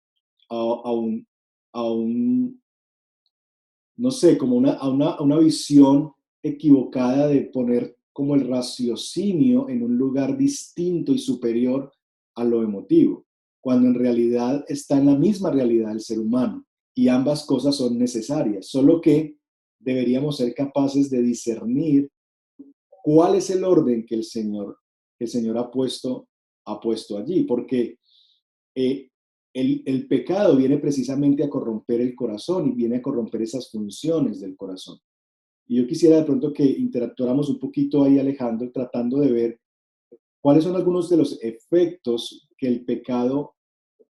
a, 0.49 0.91
un, 0.91 1.25
a 1.71 1.89
un, 1.89 2.61
no 3.97 4.11
sé, 4.11 4.37
como 4.37 4.57
una, 4.57 4.73
a, 4.73 4.89
una, 4.89 5.11
a 5.11 5.21
una 5.21 5.39
visión 5.39 6.11
equivocada 6.43 7.27
de 7.27 7.41
poner 7.41 7.95
como 8.11 8.35
el 8.35 8.47
raciocinio 8.47 9.69
en 9.69 9.83
un 9.83 9.97
lugar 9.97 10.37
distinto 10.37 11.13
y 11.13 11.19
superior 11.19 11.91
a 12.35 12.43
lo 12.43 12.61
emotivo, 12.63 13.25
cuando 13.61 13.87
en 13.87 13.95
realidad 13.95 14.65
está 14.67 14.97
en 14.97 15.05
la 15.05 15.15
misma 15.15 15.51
realidad 15.51 15.89
del 15.89 16.01
ser 16.01 16.19
humano 16.19 16.65
y 16.93 17.07
ambas 17.07 17.45
cosas 17.45 17.75
son 17.75 17.97
necesarias, 17.97 18.67
solo 18.67 18.99
que 18.99 19.37
deberíamos 19.79 20.37
ser 20.37 20.53
capaces 20.53 21.09
de 21.09 21.21
discernir 21.21 22.11
cuál 23.03 23.35
es 23.35 23.49
el 23.49 23.63
orden 23.63 24.05
que 24.05 24.15
el 24.15 24.23
Señor, 24.23 24.77
el 25.19 25.27
Señor 25.27 25.57
ha, 25.57 25.69
puesto, 25.69 26.27
ha 26.65 26.79
puesto 26.79 27.17
allí, 27.17 27.43
porque 27.43 27.97
eh, 28.75 29.09
el, 29.53 29.83
el, 29.85 30.07
pecado 30.07 30.55
viene 30.55 30.77
precisamente 30.77 31.43
a 31.43 31.49
corromper 31.49 32.01
el 32.01 32.15
corazón 32.15 32.69
y 32.69 32.71
viene 32.71 32.97
a 32.97 33.01
corromper 33.01 33.41
esas 33.41 33.69
funciones 33.69 34.39
del 34.39 34.55
corazón. 34.55 34.97
Y 35.67 35.77
yo 35.77 35.87
quisiera 35.87 36.17
de 36.17 36.23
pronto 36.23 36.53
que 36.53 36.63
interactuáramos 36.63 37.49
un 37.49 37.59
poquito 37.59 38.03
ahí, 38.03 38.19
Alejandro, 38.19 38.71
tratando 38.71 39.19
de 39.19 39.31
ver 39.31 39.59
cuáles 40.41 40.63
son 40.63 40.75
algunos 40.75 41.09
de 41.09 41.17
los 41.17 41.41
efectos 41.41 42.47
que 42.57 42.67
el 42.67 42.83
pecado 42.83 43.55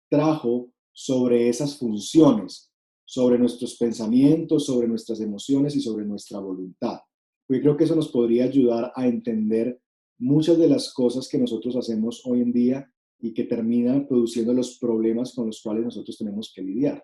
trajo 0.10 0.72
sobre 0.92 1.50
esas 1.50 1.78
funciones, 1.78 2.72
sobre 3.06 3.38
nuestros 3.38 3.76
pensamientos, 3.78 4.66
sobre 4.66 4.88
nuestras 4.88 5.20
emociones 5.20 5.76
y 5.76 5.82
sobre 5.82 6.06
nuestra 6.06 6.40
voluntad. 6.40 7.00
Yo 7.48 7.62
creo 7.62 7.78
que 7.78 7.84
eso 7.84 7.96
nos 7.96 8.10
podría 8.10 8.46
ayudar 8.46 8.92
a 8.96 9.08
entender 9.08 9.80
muchas 10.18 10.58
de 10.58 10.68
las 10.68 10.94
cosas 10.94 11.28
que 11.30 11.38
nosotros 11.38 11.76
hacemos 11.76 12.24
hoy 12.26 12.42
en 12.42 12.52
día 12.52 12.92
y 13.20 13.34
que 13.34 13.44
terminan 13.44 14.08
produciendo 14.08 14.54
los 14.54 14.78
problemas 14.80 15.34
con 15.34 15.48
los 15.48 15.62
cuales 15.62 15.86
nosotros 15.86 16.18
tenemos 16.18 16.52
que 16.54 16.62
lidiar. 16.62 17.04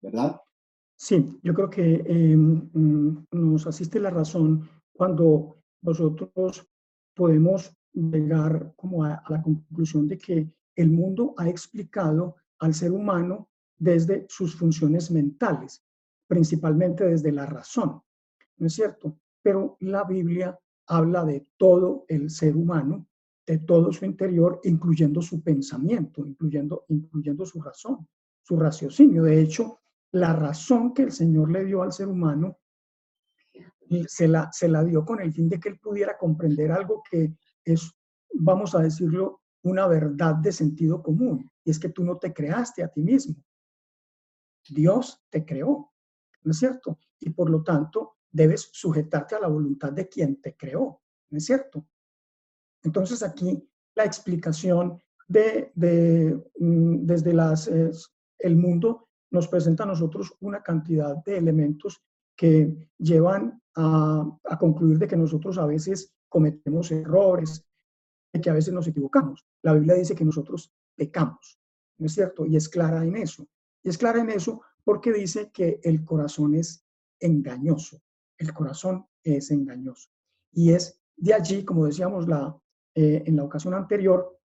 ¿Verdad? 0.00 0.40
Sí, 0.96 1.38
yo 1.42 1.54
creo 1.54 1.70
que 1.70 2.02
eh, 2.06 2.36
nos 2.36 3.66
asiste 3.66 3.98
la 4.00 4.10
razón 4.10 4.68
cuando 4.92 5.56
nosotros 5.82 6.66
podemos 7.14 7.74
llegar 7.92 8.72
como 8.76 9.04
a, 9.04 9.14
a 9.14 9.32
la 9.32 9.42
conclusión 9.42 10.06
de 10.06 10.18
que 10.18 10.50
el 10.76 10.90
mundo 10.90 11.34
ha 11.36 11.48
explicado 11.48 12.36
al 12.58 12.74
ser 12.74 12.92
humano 12.92 13.48
desde 13.78 14.26
sus 14.28 14.54
funciones 14.54 15.10
mentales, 15.10 15.82
principalmente 16.26 17.04
desde 17.04 17.32
la 17.32 17.46
razón, 17.46 18.02
¿no 18.58 18.66
es 18.66 18.74
cierto? 18.74 19.18
Pero 19.42 19.76
la 19.80 20.04
Biblia 20.04 20.58
habla 20.86 21.24
de 21.24 21.46
todo 21.56 22.04
el 22.08 22.30
ser 22.30 22.56
humano, 22.56 23.06
de 23.46 23.58
todo 23.58 23.92
su 23.92 24.04
interior, 24.04 24.60
incluyendo 24.64 25.22
su 25.22 25.42
pensamiento, 25.42 26.26
incluyendo, 26.26 26.84
incluyendo 26.88 27.46
su 27.46 27.60
razón, 27.60 28.06
su 28.42 28.56
raciocinio. 28.56 29.22
De 29.22 29.40
hecho, 29.40 29.80
la 30.12 30.32
razón 30.32 30.92
que 30.92 31.02
el 31.02 31.12
Señor 31.12 31.50
le 31.50 31.64
dio 31.64 31.82
al 31.82 31.92
ser 31.92 32.08
humano 32.08 32.58
se 34.06 34.28
la, 34.28 34.50
se 34.52 34.68
la 34.68 34.84
dio 34.84 35.04
con 35.04 35.20
el 35.20 35.32
fin 35.32 35.48
de 35.48 35.58
que 35.58 35.68
él 35.68 35.78
pudiera 35.78 36.16
comprender 36.16 36.70
algo 36.70 37.02
que 37.10 37.34
es, 37.64 37.92
vamos 38.32 38.74
a 38.74 38.80
decirlo, 38.80 39.40
una 39.62 39.86
verdad 39.86 40.36
de 40.36 40.52
sentido 40.52 41.02
común. 41.02 41.50
Y 41.64 41.70
es 41.70 41.78
que 41.78 41.88
tú 41.88 42.04
no 42.04 42.16
te 42.16 42.32
creaste 42.32 42.82
a 42.82 42.88
ti 42.88 43.02
mismo. 43.02 43.36
Dios 44.68 45.20
te 45.28 45.44
creó, 45.44 45.92
¿no 46.42 46.52
es 46.52 46.58
cierto? 46.58 46.98
Y 47.18 47.30
por 47.30 47.50
lo 47.50 47.62
tanto, 47.62 48.16
debes 48.30 48.70
sujetarte 48.72 49.34
a 49.34 49.40
la 49.40 49.48
voluntad 49.48 49.92
de 49.92 50.08
quien 50.08 50.40
te 50.40 50.56
creó, 50.56 51.00
¿no 51.30 51.38
es 51.38 51.44
cierto? 51.44 51.86
Entonces 52.82 53.22
aquí 53.22 53.68
la 53.94 54.04
explicación 54.04 55.00
de, 55.28 55.72
mm, 56.58 57.06
desde 57.06 57.32
las, 57.32 57.70
el 58.38 58.56
mundo 58.56 59.08
nos 59.30 59.48
presenta 59.48 59.84
a 59.84 59.86
nosotros 59.86 60.34
una 60.40 60.62
cantidad 60.62 61.16
de 61.24 61.36
elementos 61.36 62.02
que 62.36 62.88
llevan 62.98 63.60
a, 63.76 64.38
a 64.44 64.58
concluir 64.58 64.98
de 64.98 65.06
que 65.06 65.16
nosotros 65.16 65.58
a 65.58 65.66
veces 65.66 66.12
cometemos 66.28 66.90
errores, 66.90 67.64
de 68.32 68.40
que 68.40 68.50
a 68.50 68.54
veces 68.54 68.72
nos 68.72 68.86
equivocamos. 68.86 69.44
La 69.62 69.74
Biblia 69.74 69.94
dice 69.94 70.14
que 70.14 70.24
nosotros 70.24 70.72
pecamos, 70.96 71.60
¿no 71.98 72.06
es 72.06 72.14
cierto? 72.14 72.46
Y 72.46 72.56
es 72.56 72.68
clara 72.68 73.04
en 73.04 73.16
eso. 73.16 73.46
Y 73.82 73.88
es 73.88 73.98
clara 73.98 74.20
en 74.20 74.30
eso 74.30 74.62
porque 74.84 75.12
dice 75.12 75.50
que 75.52 75.80
el 75.82 76.04
corazón 76.04 76.54
es 76.54 76.84
engañoso. 77.18 78.00
El 78.40 78.54
corazón 78.54 79.06
es 79.22 79.50
engañoso. 79.50 80.08
Y 80.50 80.72
es 80.72 80.98
de 81.14 81.34
allí, 81.34 81.62
como 81.62 81.84
decíamos 81.84 82.26
la, 82.26 82.58
eh, 82.94 83.22
en 83.26 83.36
la 83.36 83.44
ocasión 83.44 83.74
anterior, 83.74 84.38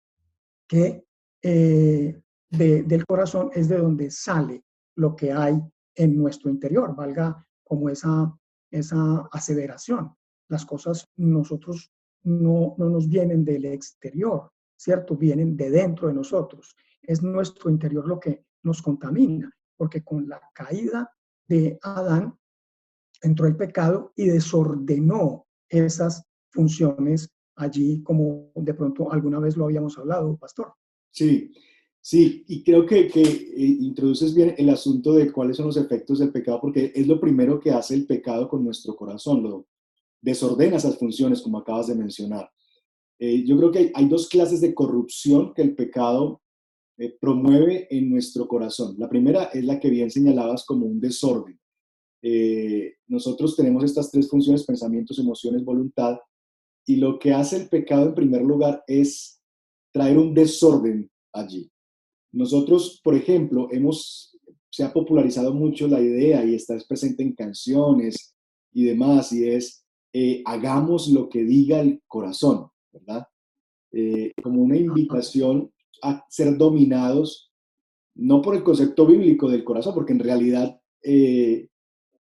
que 0.66 1.04
eh, 1.42 2.22
del 2.48 3.06
corazón 3.06 3.50
es 3.52 3.68
de 3.68 3.76
donde 3.76 4.10
sale 4.10 4.64
lo 4.96 5.14
que 5.14 5.30
hay 5.30 5.62
en 5.94 6.16
nuestro 6.16 6.50
interior, 6.50 6.96
valga 6.96 7.46
como 7.62 7.90
esa, 7.90 8.34
esa 8.70 9.28
aseveración. 9.30 10.14
Las 10.48 10.64
cosas 10.64 11.06
nosotros 11.16 11.92
no, 12.22 12.74
no 12.78 12.88
nos 12.88 13.08
vienen 13.08 13.44
del 13.44 13.66
exterior, 13.66 14.50
¿cierto? 14.74 15.16
Vienen 15.16 15.54
de 15.54 15.70
dentro 15.70 16.08
de 16.08 16.14
nosotros. 16.14 16.74
Es 17.02 17.22
nuestro 17.22 17.68
interior 17.68 18.08
lo 18.08 18.18
que 18.18 18.46
nos 18.62 18.80
contamina, 18.80 19.54
porque 19.76 20.02
con 20.02 20.26
la 20.26 20.40
caída 20.54 21.14
de 21.46 21.78
Adán 21.82 22.38
entró 23.22 23.46
el 23.46 23.56
pecado 23.56 24.12
y 24.16 24.26
desordenó 24.26 25.46
esas 25.68 26.24
funciones 26.50 27.30
allí, 27.56 28.02
como 28.02 28.50
de 28.54 28.74
pronto 28.74 29.10
alguna 29.12 29.38
vez 29.38 29.56
lo 29.56 29.64
habíamos 29.64 29.96
hablado, 29.98 30.36
pastor. 30.36 30.74
Sí, 31.10 31.52
sí, 32.00 32.44
y 32.48 32.62
creo 32.62 32.84
que, 32.84 33.08
que 33.08 33.22
eh, 33.22 33.54
introduces 33.56 34.34
bien 34.34 34.54
el 34.58 34.70
asunto 34.70 35.14
de 35.14 35.30
cuáles 35.30 35.56
son 35.56 35.66
los 35.66 35.76
efectos 35.76 36.18
del 36.18 36.32
pecado, 36.32 36.60
porque 36.60 36.92
es 36.94 37.06
lo 37.06 37.20
primero 37.20 37.60
que 37.60 37.70
hace 37.70 37.94
el 37.94 38.06
pecado 38.06 38.48
con 38.48 38.64
nuestro 38.64 38.96
corazón, 38.96 39.42
lo 39.42 39.66
desordena 40.20 40.76
esas 40.76 40.98
funciones, 40.98 41.42
como 41.42 41.58
acabas 41.58 41.88
de 41.88 41.94
mencionar. 41.94 42.50
Eh, 43.18 43.44
yo 43.44 43.56
creo 43.56 43.70
que 43.70 43.92
hay 43.94 44.08
dos 44.08 44.28
clases 44.28 44.60
de 44.60 44.74
corrupción 44.74 45.52
que 45.54 45.62
el 45.62 45.74
pecado 45.74 46.42
eh, 46.98 47.16
promueve 47.20 47.86
en 47.90 48.10
nuestro 48.10 48.46
corazón. 48.46 48.96
La 48.98 49.08
primera 49.08 49.44
es 49.44 49.64
la 49.64 49.78
que 49.78 49.90
bien 49.90 50.10
señalabas 50.10 50.64
como 50.64 50.86
un 50.86 51.00
desorden. 51.00 51.58
Eh, 52.22 52.94
nosotros 53.08 53.56
tenemos 53.56 53.84
estas 53.84 54.10
tres 54.10 54.28
funciones, 54.28 54.64
pensamientos, 54.64 55.18
emociones, 55.18 55.64
voluntad, 55.64 56.18
y 56.86 56.96
lo 56.96 57.18
que 57.18 57.32
hace 57.32 57.56
el 57.56 57.68
pecado 57.68 58.06
en 58.06 58.14
primer 58.14 58.42
lugar 58.42 58.82
es 58.86 59.40
traer 59.92 60.18
un 60.18 60.32
desorden 60.32 61.10
allí. 61.32 61.70
Nosotros, 62.32 63.00
por 63.04 63.14
ejemplo, 63.14 63.68
hemos, 63.70 64.38
se 64.70 64.84
ha 64.84 64.92
popularizado 64.92 65.52
mucho 65.52 65.86
la 65.86 66.00
idea 66.00 66.44
y 66.44 66.54
está 66.54 66.76
presente 66.88 67.22
en 67.22 67.34
canciones 67.34 68.34
y 68.72 68.84
demás, 68.84 69.32
y 69.32 69.48
es, 69.48 69.84
eh, 70.12 70.42
hagamos 70.46 71.08
lo 71.08 71.28
que 71.28 71.44
diga 71.44 71.80
el 71.80 72.02
corazón, 72.06 72.68
¿verdad? 72.92 73.26
como 74.42 74.62
una 74.62 74.78
invitación 74.78 75.70
a 76.02 76.24
ser 76.30 76.56
dominados 76.56 77.52
no 78.14 78.42
por 78.42 78.54
el 78.54 78.62
concepto 78.62 79.06
bíblico 79.06 79.48
del 79.50 79.64
corazón, 79.64 79.94
porque 79.94 80.12
en 80.12 80.18
realidad 80.18 80.80
eh, 81.02 81.68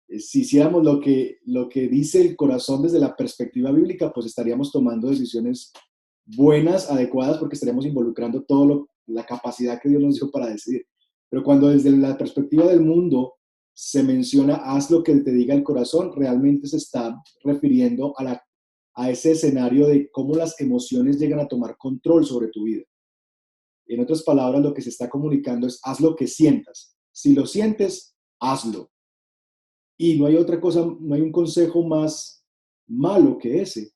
si 0.08 0.40
hiciéramos 0.40 0.84
lo 0.84 1.00
que, 1.00 1.38
lo 1.44 1.68
que 1.68 1.88
dice 1.88 2.20
el 2.20 2.36
corazón 2.36 2.82
desde 2.82 3.00
la 3.00 3.16
perspectiva 3.16 3.72
bíblica, 3.72 4.12
pues 4.12 4.26
estaríamos 4.26 4.70
tomando 4.70 5.10
decisiones 5.10 5.72
buenas, 6.24 6.90
adecuadas, 6.90 7.38
porque 7.38 7.54
estaríamos 7.54 7.86
involucrando 7.86 8.42
toda 8.44 8.84
la 9.06 9.24
capacidad 9.24 9.80
que 9.80 9.88
Dios 9.88 10.02
nos 10.02 10.14
dio 10.16 10.30
para 10.30 10.48
decidir. 10.48 10.86
Pero 11.28 11.42
cuando 11.42 11.68
desde 11.68 11.90
la 11.90 12.16
perspectiva 12.16 12.66
del 12.66 12.80
mundo 12.80 13.34
se 13.74 14.02
menciona 14.02 14.56
haz 14.56 14.90
lo 14.90 15.02
que 15.02 15.14
te 15.16 15.32
diga 15.32 15.54
el 15.54 15.64
corazón, 15.64 16.12
realmente 16.14 16.66
se 16.66 16.78
está 16.78 17.20
refiriendo 17.44 18.14
a, 18.18 18.40
a 18.94 19.10
ese 19.10 19.32
escenario 19.32 19.88
de 19.88 20.10
cómo 20.10 20.34
las 20.34 20.60
emociones 20.60 21.18
llegan 21.18 21.40
a 21.40 21.48
tomar 21.48 21.76
control 21.76 22.24
sobre 22.24 22.48
tu 22.48 22.64
vida. 22.64 22.84
En 23.86 24.00
otras 24.00 24.22
palabras, 24.22 24.62
lo 24.62 24.72
que 24.72 24.82
se 24.82 24.90
está 24.90 25.08
comunicando 25.08 25.66
es 25.66 25.80
haz 25.82 26.00
lo 26.00 26.16
que 26.16 26.26
sientas. 26.26 26.96
Si 27.12 27.34
lo 27.34 27.46
sientes, 27.46 28.16
hazlo. 28.40 28.90
Y 29.96 30.18
no 30.18 30.26
hay 30.26 30.36
otra 30.36 30.60
cosa, 30.60 30.86
no 31.00 31.14
hay 31.14 31.20
un 31.20 31.32
consejo 31.32 31.82
más 31.82 32.44
malo 32.86 33.38
que 33.38 33.62
ese, 33.62 33.92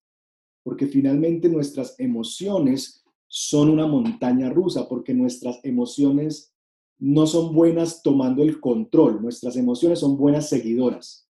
porque 0.62 0.86
finalmente 0.86 1.48
nuestras 1.48 1.94
emociones 1.98 3.04
son 3.26 3.70
una 3.70 3.86
montaña 3.86 4.50
rusa, 4.50 4.88
porque 4.88 5.14
nuestras 5.14 5.60
emociones 5.62 6.52
no 6.98 7.26
son 7.26 7.54
buenas 7.54 8.02
tomando 8.02 8.42
el 8.42 8.60
control, 8.60 9.22
nuestras 9.22 9.56
emociones 9.56 10.00
son 10.00 10.16
buenas 10.16 10.48
seguidoras, 10.48 11.28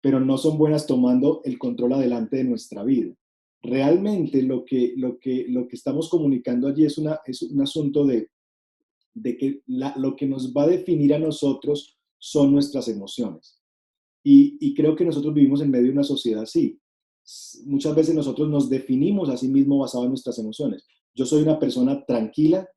pero 0.00 0.20
no 0.20 0.36
son 0.36 0.58
buenas 0.58 0.86
tomando 0.86 1.40
el 1.44 1.58
control 1.58 1.94
adelante 1.94 2.38
de 2.38 2.44
nuestra 2.44 2.84
vida 2.84 3.14
realmente 3.62 4.42
lo 4.42 4.64
que, 4.64 4.94
lo 4.96 5.18
que, 5.18 5.46
lo 5.48 5.68
que 5.68 5.76
estamos 5.76 6.08
comunicando 6.08 6.68
allí 6.68 6.84
es, 6.84 6.98
una, 6.98 7.20
es 7.26 7.42
un 7.42 7.60
asunto 7.60 8.06
de, 8.06 8.30
de 9.14 9.36
que 9.36 9.62
lo 9.66 10.16
que 10.16 10.26
nos 10.26 10.54
va 10.54 10.64
a 10.64 10.68
definir 10.68 11.14
a 11.14 11.18
nosotros 11.18 11.98
son 12.18 12.52
nuestras 12.52 12.88
emociones. 12.88 13.59
Y, 14.22 14.74
creo 14.74 14.94
que 14.94 15.04
nosotros 15.04 15.32
vivimos 15.32 15.60
en 15.62 15.70
medio 15.70 15.86
de 15.86 15.92
una 15.92 16.04
sociedad 16.04 16.42
así. 16.42 16.78
Muchas 17.64 17.94
veces 17.94 18.14
nosotros 18.14 18.48
nos 18.48 18.68
definimos 18.68 19.28
a 19.30 19.36
sí 19.36 19.48
mismos 19.48 19.80
basado 19.80 20.04
en 20.04 20.10
nuestras 20.10 20.38
emociones. 20.38 20.86
Yo 21.14 21.24
soy 21.24 21.42
una 21.42 21.58
persona 21.58 22.04
tranquila 22.04 22.68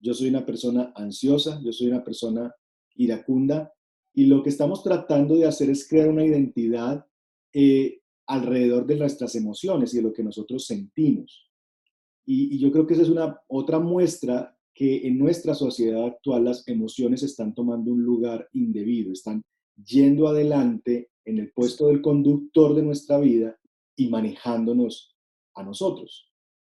yo 0.00 0.14
soy 0.14 0.28
una 0.28 0.46
persona 0.46 0.92
ansiosa, 0.96 1.60
yo 1.62 1.72
soy 1.72 1.88
una 1.88 2.02
persona 2.02 2.52
iracunda, 2.94 3.72
y 4.14 4.26
lo 4.26 4.42
que 4.42 4.48
estamos 4.48 4.82
tratando 4.82 5.36
de 5.36 5.46
hacer 5.46 5.70
es 5.70 5.86
crear 5.86 6.08
una 6.08 6.24
identidad 6.24 7.06
eh, 7.52 8.00
alrededor 8.26 8.86
de 8.86 8.96
nuestras 8.96 9.34
emociones 9.34 9.92
y 9.92 9.98
de 9.98 10.02
lo 10.02 10.12
que 10.12 10.24
nosotros 10.24 10.66
sentimos. 10.66 11.48
Y, 12.24 12.54
y, 12.54 12.58
yo 12.58 12.72
creo 12.72 12.86
que 12.86 12.94
esa 12.94 13.02
es 13.02 13.08
una 13.08 13.40
otra 13.48 13.78
muestra 13.78 14.56
que 14.74 15.06
en 15.06 15.18
nuestra 15.18 15.54
sociedad 15.54 16.06
actual 16.06 16.44
las 16.44 16.66
emociones 16.66 17.22
están 17.22 17.54
tomando 17.54 17.92
un 17.92 18.02
lugar 18.02 18.48
indebido, 18.52 19.12
están 19.12 19.42
yendo 19.84 20.28
adelante 20.28 21.10
en 21.24 21.38
el 21.38 21.52
puesto 21.52 21.88
del 21.88 22.00
conductor 22.02 22.74
de 22.74 22.82
nuestra 22.82 23.18
vida 23.18 23.58
y 23.96 24.08
manejándonos 24.08 25.16
a 25.54 25.62
nosotros. 25.62 26.30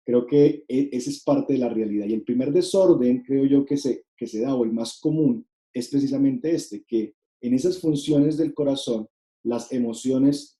Creo 0.05 0.27
que 0.27 0.65
e, 0.69 0.91
esa 0.93 1.11
es 1.11 1.23
parte 1.23 1.55
de 1.55 1.59
la 1.61 1.69
realidad. 1.69 2.07
Y 2.07 2.15
el 2.15 2.23
primer 2.23 2.53
desorden, 2.53 3.23
creo 3.23 3.47
yo, 3.47 3.65
que 3.65 3.77
se, 3.77 4.05
que 4.17 4.27
se 4.27 4.41
da, 4.41 4.55
o 4.55 4.65
el 4.65 4.73
más 4.73 5.01
común, 5.01 5.47
es 5.73 5.89
precisamente 5.89 6.55
este, 6.55 6.85
que 6.85 7.15
en 7.41 7.55
esas 7.55 7.81
funciones 7.81 8.37
del 8.37 8.55
corazón, 8.55 9.09
las 9.43 9.73
emociones 9.73 10.59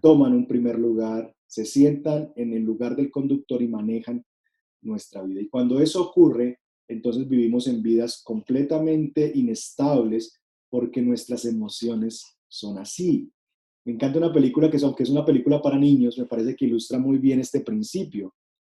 toman 0.00 0.32
un 0.32 0.46
primer 0.46 0.78
lugar, 0.78 1.34
se 1.46 1.64
sientan 1.64 2.32
en 2.36 2.52
el 2.52 2.62
lugar 2.62 2.96
del 2.96 3.10
conductor 3.10 3.60
y 3.62 3.68
manejan 3.68 4.24
nuestra 4.82 5.22
vida. 5.22 5.40
Y 5.40 5.48
cuando 5.48 5.80
eso 5.80 6.02
ocurre, 6.02 6.60
entonces 6.88 7.28
vivimos 7.28 7.66
en 7.66 7.82
vidas 7.82 8.22
completamente 8.22 9.32
inestables 9.34 10.40
porque 10.70 11.02
nuestras 11.02 11.44
emociones 11.44 12.38
son 12.48 12.78
así. 12.78 13.30
Me 13.84 13.92
encanta 13.92 14.18
una 14.18 14.32
película 14.32 14.70
que, 14.70 14.78
aunque 14.82 15.04
es 15.04 15.10
una 15.10 15.24
película 15.24 15.62
para 15.62 15.78
niños, 15.78 16.18
me 16.18 16.26
parece 16.26 16.56
que 16.56 16.66
ilustra 16.66 16.98
muy 16.98 17.18
bien 17.18 17.40
este 17.40 17.60
principio. 17.60 18.34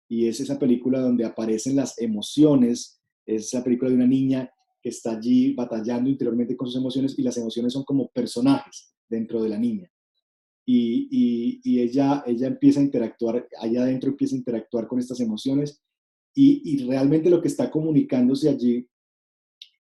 Y 0.08 0.26
es 0.26 0.40
esa 0.40 0.58
película 0.58 1.00
donde 1.00 1.24
aparecen 1.24 1.76
las 1.76 1.98
emociones. 1.98 3.00
Es 3.26 3.52
la 3.52 3.62
película 3.64 3.90
de 3.90 3.96
una 3.96 4.06
niña 4.06 4.50
que 4.80 4.88
está 4.88 5.12
allí 5.12 5.52
batallando 5.52 6.08
interiormente 6.08 6.56
con 6.56 6.68
sus 6.68 6.76
emociones 6.80 7.18
y 7.18 7.22
las 7.22 7.36
emociones 7.36 7.72
son 7.72 7.84
como 7.84 8.08
personajes 8.08 8.94
dentro 9.08 9.42
de 9.42 9.48
la 9.48 9.58
niña. 9.58 9.90
Y, 10.64 11.60
y, 11.64 11.80
ella, 11.80 12.22
ella 12.26 12.46
empieza 12.46 12.78
a 12.78 12.84
interactuar, 12.84 13.48
allá 13.58 13.82
adentro 13.82 14.10
empieza 14.10 14.36
a 14.36 14.38
interactuar 14.38 14.86
con 14.86 15.00
estas 15.00 15.18
emociones 15.18 15.82
y, 16.32 16.62
y 16.64 16.86
realmente 16.86 17.28
lo 17.28 17.42
que 17.42 17.48
está 17.48 17.70
comunicándose 17.70 18.48
allí 18.48 18.86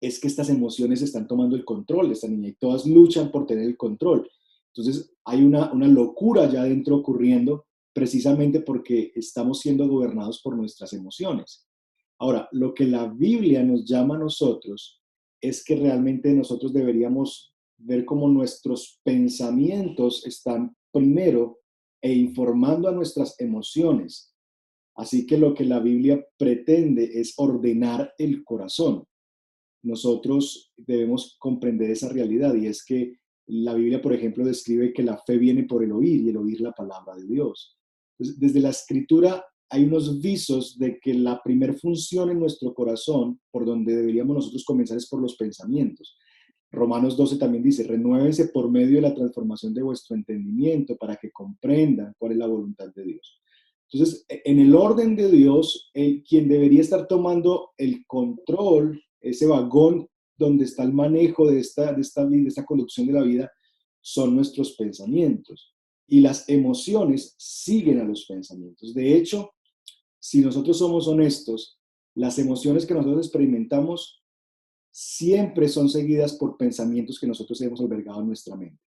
es 0.01 0.19
que 0.19 0.27
estas 0.27 0.49
emociones 0.49 1.01
están 1.01 1.27
tomando 1.27 1.55
el 1.55 1.65
control 1.65 2.07
de 2.07 2.13
esta 2.13 2.27
niña 2.27 2.49
y 2.49 2.53
todas 2.53 2.85
luchan 2.85 3.31
por 3.31 3.45
tener 3.45 3.65
el 3.65 3.77
control. 3.77 4.29
Entonces 4.73 5.12
hay 5.25 5.43
una, 5.43 5.71
una 5.73 5.88
locura 5.88 6.43
allá 6.43 6.62
adentro 6.62 6.97
ocurriendo 6.97 7.65
precisamente 7.93 8.62
porque 8.62 9.12
estamos 9.15 9.59
siendo 9.59 9.88
gobernados 9.88 10.41
por 10.41 10.55
nuestras 10.55 10.93
emociones. 10.93 11.67
Ahora, 12.19 12.47
lo 12.51 12.73
que 12.73 12.85
la 12.85 13.07
Biblia 13.07 13.63
nos 13.63 13.85
llama 13.85 14.15
a 14.15 14.19
nosotros 14.19 15.01
es 15.41 15.63
que 15.63 15.75
realmente 15.75 16.33
nosotros 16.33 16.73
deberíamos 16.73 17.53
ver 17.77 18.05
cómo 18.05 18.27
nuestros 18.27 18.99
pensamientos 19.03 20.25
están 20.25 20.75
primero 20.91 21.59
e 22.01 22.13
informando 22.13 22.89
a 22.89 22.91
nuestras 22.91 23.39
emociones. 23.39 24.33
Así 24.95 25.25
que 25.25 25.38
lo 25.38 25.53
que 25.53 25.63
la 25.63 25.79
Biblia 25.79 26.25
pretende 26.38 27.05
es 27.19 27.33
ordenar 27.38 28.13
el 28.17 28.43
corazón. 28.43 29.05
Nosotros 29.83 30.71
debemos 30.77 31.37
comprender 31.39 31.91
esa 31.91 32.09
realidad 32.09 32.55
y 32.55 32.67
es 32.67 32.83
que 32.83 33.17
la 33.47 33.73
Biblia, 33.73 34.01
por 34.01 34.13
ejemplo, 34.13 34.45
describe 34.45 34.93
que 34.93 35.03
la 35.03 35.17
fe 35.25 35.37
viene 35.37 35.63
por 35.63 35.83
el 35.83 35.91
oír 35.91 36.21
y 36.21 36.29
el 36.29 36.37
oír 36.37 36.61
la 36.61 36.71
palabra 36.71 37.15
de 37.15 37.25
Dios. 37.25 37.77
desde 38.17 38.59
la 38.59 38.69
escritura 38.69 39.43
hay 39.69 39.83
unos 39.85 40.19
visos 40.19 40.77
de 40.77 40.99
que 40.99 41.13
la 41.13 41.41
primer 41.43 41.77
función 41.77 42.31
en 42.31 42.39
nuestro 42.39 42.73
corazón, 42.73 43.39
por 43.51 43.65
donde 43.65 43.95
deberíamos 43.95 44.35
nosotros 44.35 44.65
comenzar, 44.65 44.97
es 44.97 45.07
por 45.07 45.21
los 45.21 45.35
pensamientos. 45.35 46.17
Romanos 46.71 47.15
12 47.15 47.37
también 47.37 47.63
dice, 47.63 47.83
renuévense 47.83 48.49
por 48.49 48.69
medio 48.69 48.95
de 48.95 49.01
la 49.01 49.13
transformación 49.13 49.73
de 49.73 49.83
vuestro 49.83 50.15
entendimiento 50.15 50.97
para 50.97 51.15
que 51.15 51.31
comprendan 51.31 52.13
cuál 52.17 52.33
es 52.33 52.37
la 52.39 52.47
voluntad 52.47 52.91
de 52.93 53.03
Dios. 53.03 53.41
Entonces, 53.91 54.25
e, 54.27 54.41
en 54.45 54.59
el 54.59 54.75
orden 54.75 55.15
de 55.15 55.31
Dios, 55.31 55.89
el, 55.93 56.23
quien 56.23 56.47
debería 56.47 56.81
estar 56.81 57.07
tomando 57.07 57.71
el 57.77 58.05
control, 58.05 59.01
ese 59.21 59.45
vagón 59.45 60.08
donde 60.38 60.65
está 60.65 60.84
el 60.84 60.93
manejo 60.93 61.49
de 61.49 61.60
esta, 61.60 61.93
de 61.93 62.01
esta 62.01 62.25
de 62.25 62.47
esta 62.47 62.65
conducción 62.65 63.08
de 63.08 63.13
la 63.13 63.23
vida, 63.23 63.51
son 64.01 64.36
nuestros 64.36 64.73
pensamientos. 64.73 65.75
Y 66.08 66.21
las 66.21 66.47
emociones 66.49 67.36
siguen 67.38 67.99
a 67.99 68.05
los 68.05 68.25
pensamientos. 68.25 68.93
De 68.93 69.15
hecho, 69.15 69.51
si 70.19 70.41
nosotros 70.41 70.77
somos 70.77 71.08
honestos, 71.08 71.79
las 72.15 72.39
emociones 72.39 72.86
que 72.86 72.93
nosotros 72.93 73.25
experimentamos 73.25 74.23
siempre 74.91 75.67
son 75.69 75.89
seguidas 75.89 76.34
por 76.34 76.58
pensamientos 76.58 77.19
que 77.19 77.27
nosotros 77.27 77.62
hemos 77.62 77.79
albergado 77.79 78.21
en 78.21 78.27
nuestra 78.27 78.55
mente. 78.55 78.82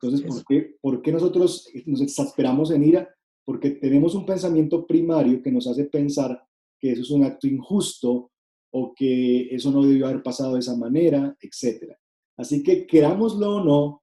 Entonces, 0.00 0.26
¿por 0.26 0.44
qué, 0.44 0.76
¿por 0.80 1.02
qué 1.02 1.12
nosotros 1.12 1.68
nos 1.86 2.00
exasperamos 2.00 2.70
en 2.70 2.84
ira? 2.84 3.08
Porque 3.44 3.70
tenemos 3.70 4.14
un 4.14 4.26
pensamiento 4.26 4.86
primario 4.86 5.40
que 5.42 5.50
nos 5.50 5.66
hace 5.66 5.84
pensar 5.84 6.46
que 6.78 6.92
eso 6.92 7.02
es 7.02 7.10
un 7.10 7.24
acto 7.24 7.46
injusto 7.46 8.30
o 8.78 8.92
que 8.94 9.48
eso 9.54 9.70
no 9.70 9.82
debió 9.82 10.06
haber 10.06 10.22
pasado 10.22 10.52
de 10.52 10.60
esa 10.60 10.76
manera, 10.76 11.34
etc. 11.40 11.94
Así 12.36 12.62
que, 12.62 12.86
querámoslo 12.86 13.56
o 13.56 13.64
no, 13.64 14.02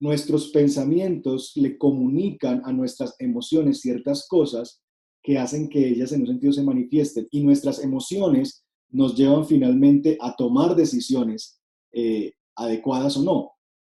nuestros 0.00 0.50
pensamientos 0.50 1.52
le 1.54 1.78
comunican 1.78 2.60
a 2.66 2.72
nuestras 2.72 3.16
emociones 3.18 3.80
ciertas 3.80 4.28
cosas 4.28 4.82
que 5.22 5.38
hacen 5.38 5.70
que 5.70 5.88
ellas 5.88 6.12
en 6.12 6.20
un 6.20 6.26
sentido 6.26 6.52
se 6.52 6.62
manifiesten 6.62 7.26
y 7.30 7.42
nuestras 7.42 7.82
emociones 7.82 8.66
nos 8.90 9.16
llevan 9.16 9.46
finalmente 9.46 10.18
a 10.20 10.36
tomar 10.36 10.76
decisiones 10.76 11.58
eh, 11.92 12.34
adecuadas 12.54 13.16
o 13.16 13.22
no. 13.22 13.52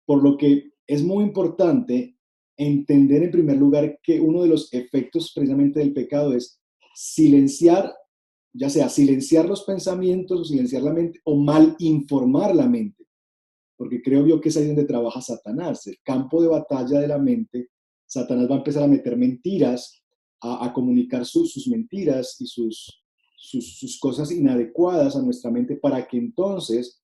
Por 0.06 0.22
lo 0.22 0.38
que 0.38 0.70
es 0.86 1.02
muy 1.02 1.24
importante 1.24 2.16
entender 2.56 3.22
en 3.22 3.30
primer 3.30 3.58
lugar 3.58 4.00
que 4.02 4.18
uno 4.18 4.44
de 4.44 4.48
los 4.48 4.72
efectos 4.72 5.30
precisamente 5.34 5.80
del 5.80 5.92
pecado 5.92 6.34
es 6.34 6.58
silenciar, 6.94 7.94
ya 8.52 8.68
sea 8.68 8.88
silenciar 8.88 9.46
los 9.46 9.62
pensamientos 9.62 10.48
silenciar 10.48 10.82
la 10.82 10.92
mente 10.92 11.20
o 11.24 11.36
mal 11.36 11.76
informar 11.78 12.54
la 12.54 12.68
mente. 12.68 13.06
Porque 13.76 14.02
creo 14.02 14.26
yo 14.26 14.40
que 14.40 14.50
es 14.50 14.56
ahí 14.56 14.66
donde 14.66 14.84
trabaja 14.84 15.20
Satanás, 15.20 15.86
el 15.86 15.98
campo 16.02 16.42
de 16.42 16.48
batalla 16.48 17.00
de 17.00 17.08
la 17.08 17.18
mente. 17.18 17.68
Satanás 18.06 18.50
va 18.50 18.56
a 18.56 18.58
empezar 18.58 18.82
a 18.82 18.88
meter 18.88 19.16
mentiras 19.16 20.02
a, 20.42 20.72
comunicar 20.72 21.24
sus 21.26 21.68
mentiras 21.68 22.40
y 22.40 22.46
sus, 22.46 23.02
sus, 23.36 23.98
cosas 24.00 24.30
inadecuadas 24.30 25.16
a 25.16 25.22
nuestra 25.22 25.50
mente 25.50 25.76
para 25.76 26.06
que 26.06 26.16
entonces, 26.16 27.02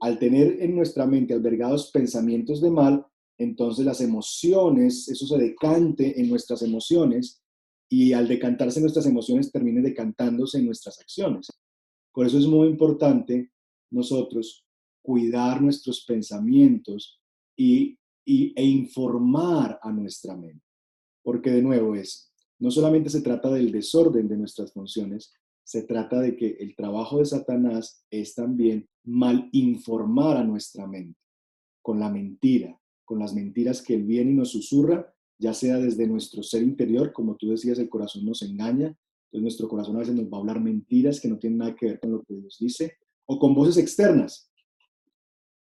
al 0.00 0.18
tener 0.18 0.62
en 0.62 0.74
nuestra 0.74 1.06
mente 1.06 1.34
albergados 1.34 1.90
pensamientos 1.90 2.60
de 2.60 2.70
mal, 2.70 3.04
entonces 3.38 3.84
las 3.84 4.00
emociones, 4.00 5.08
eso 5.08 5.26
se 5.26 5.38
decante 5.38 6.20
en 6.20 6.28
nuestras 6.28 6.62
emociones 6.62 7.42
y 7.88 8.12
al 8.12 8.26
decantarse 8.26 8.80
nuestras 8.80 9.06
emociones 9.06 9.52
termine 9.52 9.80
decantándose 9.80 10.62
nuestras 10.62 11.00
acciones. 11.00 11.48
Por 12.12 12.26
eso 12.26 12.38
es 12.38 12.46
muy 12.46 12.68
importante 12.68 13.52
nosotros 13.90 14.64
cuidar 15.02 15.62
nuestros 15.62 16.04
pensamientos 16.04 17.20
y, 17.56 17.98
e 18.24 18.64
informar 18.64 19.78
a 19.80 19.92
nuestra 19.92 20.36
mente. 20.36 20.64
Porque 21.22 21.50
de 21.50 21.62
nuevo 21.62 21.94
es, 21.94 22.32
no 22.58 22.70
solamente 22.70 23.10
se 23.10 23.20
trata 23.20 23.50
del 23.50 23.70
desorden 23.70 24.28
de 24.28 24.36
nuestras 24.36 24.72
funciones, 24.72 25.32
se 25.64 25.82
trata 25.82 26.20
de 26.20 26.36
que 26.36 26.56
el 26.60 26.74
trabajo 26.74 27.18
de 27.18 27.26
Satanás 27.26 28.04
es 28.10 28.34
también 28.34 28.88
mal 29.04 29.48
informar 29.52 30.36
a 30.36 30.44
nuestra 30.44 30.86
mente 30.86 31.20
con 31.82 32.00
la 32.00 32.10
mentira, 32.10 32.80
con 33.04 33.20
las 33.20 33.32
mentiras 33.32 33.82
que 33.82 33.94
él 33.94 34.04
viene 34.04 34.32
y 34.32 34.34
nos 34.34 34.50
susurra, 34.50 35.14
ya 35.38 35.52
sea 35.52 35.78
desde 35.78 36.06
nuestro 36.06 36.42
ser 36.42 36.62
interior, 36.62 37.12
como 37.12 37.36
tú 37.36 37.50
decías, 37.50 37.78
el 37.78 37.88
corazón 37.88 38.24
nos 38.24 38.42
engaña, 38.42 38.86
entonces 38.86 39.42
nuestro 39.42 39.68
corazón 39.68 39.96
a 39.96 40.00
veces 40.00 40.14
nos 40.14 40.26
va 40.26 40.38
a 40.38 40.40
hablar 40.40 40.60
mentiras 40.60 41.20
que 41.20 41.28
no 41.28 41.38
tienen 41.38 41.58
nada 41.58 41.74
que 41.74 41.86
ver 41.86 42.00
con 42.00 42.12
lo 42.12 42.22
que 42.22 42.34
Dios 42.34 42.56
dice, 42.58 42.96
o 43.26 43.38
con 43.38 43.54
voces 43.54 43.76
externas. 43.76 44.50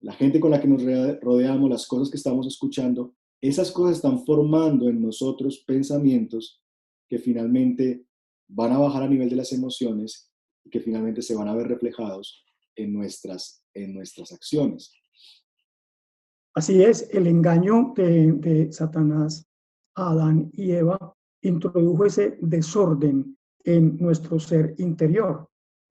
La 0.02 0.14
gente 0.14 0.40
con 0.40 0.52
la 0.52 0.62
que 0.62 0.68
nos 0.68 0.84
rodeamos, 1.22 1.70
las 1.70 1.88
cosas 1.88 2.10
que 2.10 2.18
estamos 2.18 2.46
escuchando, 2.48 3.16
esas 3.42 3.72
cosas 3.72 3.98
están 3.98 4.24
formando 4.26 4.90
en 4.90 5.02
nosotros 5.02 5.64
pensamientos 5.66 6.62
que 7.10 7.20
finalmente 7.20 8.06
van 8.48 8.72
a 8.72 8.80
bajar 8.80 9.04
a 9.04 9.10
nivel 9.10 9.30
de 9.30 9.36
las 9.36 9.52
emociones 9.52 10.32
y 10.64 10.70
que 10.70 10.80
finalmente 10.80 11.22
se 11.22 11.36
van 11.36 11.48
a 11.48 11.56
ver 11.56 11.68
reflejados 11.68 12.46
en 12.76 12.94
nuestras, 12.94 13.64
en 13.74 13.94
nuestras 13.94 14.32
acciones. 14.32 14.94
Así 16.54 16.82
es, 16.82 17.08
el 17.12 17.28
engaño 17.28 17.94
de, 17.96 18.70
Satanás 18.72 19.47
a 19.98 20.12
Adán 20.12 20.50
y 20.54 20.72
Eva 20.72 21.14
introdujo 21.42 22.06
ese 22.06 22.38
desorden 22.42 23.38
en 23.64 23.98
nuestro 23.98 24.40
ser 24.40 24.76
interior. 24.78 25.50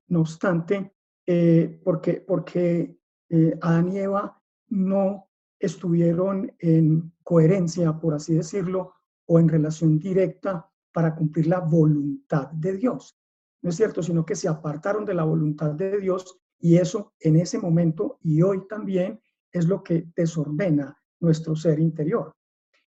No 0.08 0.20
obstante, 0.20 0.92
eh, 1.26 1.80
porque, 1.84 2.14
porque 2.26 2.96
eh, 3.28 3.58
Adán 3.60 3.92
y 3.92 3.98
Eva 3.98 4.40
no 4.68 5.28
estuvieron 5.58 6.52
en 6.58 7.12
coherencia, 7.22 7.98
por 7.98 8.14
así 8.14 8.34
decirlo, 8.34 8.94
o 9.26 9.40
en 9.40 9.48
relación 9.48 9.98
directa 9.98 10.70
para 10.92 11.14
cumplir 11.14 11.48
la 11.48 11.60
voluntad 11.60 12.50
de 12.52 12.76
Dios. 12.76 13.18
no 13.62 13.70
es 13.70 13.76
cierto, 13.76 14.02
sino 14.02 14.24
que 14.24 14.36
se 14.36 14.48
apartaron 14.48 15.04
de 15.04 15.14
la 15.14 15.24
voluntad 15.24 15.72
de 15.72 15.98
Dios 15.98 16.38
y 16.60 16.76
eso 16.76 17.12
en 17.18 17.36
ese 17.36 17.58
momento 17.58 18.18
y 18.22 18.40
hoy 18.42 18.66
también 18.68 19.20
es 19.50 19.66
lo 19.66 19.82
que 19.82 20.06
desordena 20.14 20.96
nuestro 21.20 21.56
ser 21.56 21.80
interior. 21.80 22.34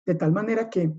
De 0.04 0.14
tal 0.14 0.32
manera 0.32 0.68
que 0.68 0.94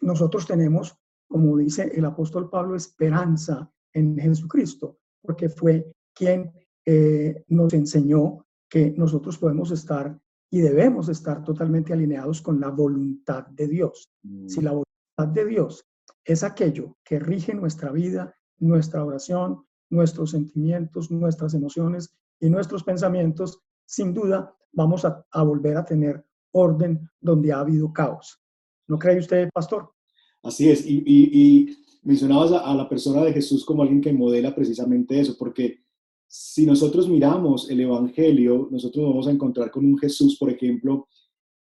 nosotros 0.00 0.46
tenemos, 0.46 0.96
como 1.28 1.56
dice 1.56 1.92
el 1.94 2.04
apóstol 2.04 2.50
Pablo, 2.50 2.76
esperanza 2.76 3.70
en 3.92 4.18
Jesucristo, 4.18 4.98
porque 5.22 5.48
fue 5.48 5.92
quien 6.14 6.52
eh, 6.84 7.44
nos 7.48 7.72
enseñó 7.72 8.46
que 8.68 8.92
nosotros 8.96 9.38
podemos 9.38 9.70
estar 9.70 10.18
y 10.50 10.60
debemos 10.60 11.08
estar 11.08 11.42
totalmente 11.42 11.92
alineados 11.92 12.40
con 12.40 12.60
la 12.60 12.68
voluntad 12.68 13.46
de 13.48 13.66
Dios. 13.66 14.10
Si 14.46 14.60
la 14.60 14.70
voluntad 14.70 15.34
de 15.34 15.46
Dios 15.46 15.84
es 16.24 16.44
aquello 16.44 16.96
que 17.04 17.18
rige 17.18 17.54
nuestra 17.54 17.90
vida, 17.90 18.34
nuestra 18.58 19.04
oración, 19.04 19.64
nuestros 19.90 20.30
sentimientos, 20.30 21.10
nuestras 21.10 21.54
emociones 21.54 22.14
y 22.40 22.50
nuestros 22.50 22.84
pensamientos, 22.84 23.62
sin 23.86 24.14
duda 24.14 24.54
vamos 24.72 25.04
a, 25.04 25.24
volver 25.42 25.76
a 25.76 25.84
tener 25.84 26.24
orden 26.52 27.08
donde 27.20 27.52
ha 27.52 27.60
habido 27.60 27.92
caos. 27.92 28.40
¿No 28.86 28.98
cree 28.98 29.18
usted, 29.18 29.48
pastor? 29.52 29.90
Así 30.42 30.68
es, 30.68 30.84
y, 30.86 31.76
mencionabas 32.02 32.52
a, 32.52 32.74
la 32.74 32.86
persona 32.86 33.24
de 33.24 33.32
Jesús 33.32 33.64
como 33.64 33.82
alguien 33.82 34.02
que 34.02 34.12
modela 34.12 34.54
precisamente 34.54 35.18
eso, 35.18 35.36
porque 35.38 35.78
si 36.28 36.66
nosotros 36.66 37.08
miramos 37.08 37.70
el 37.70 37.80
Evangelio, 37.80 38.68
nosotros 38.70 39.06
vamos 39.06 39.26
a 39.26 39.30
encontrar 39.30 39.70
con 39.70 39.86
un 39.86 39.96
Jesús, 39.96 40.36
por 40.36 40.50
ejemplo, 40.50 41.08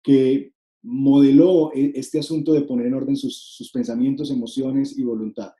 que 0.03 0.53
modeló 0.81 1.71
e, 1.73 1.93
este 1.95 2.19
asunto 2.19 2.51
de 2.51 2.61
poner 2.61 2.87
en 2.87 2.95
orden 2.95 3.15
sus, 3.15 3.69
pensamientos, 3.73 4.29
emociones 4.29 4.97
y 4.97 5.03
voluntad. 5.03 5.53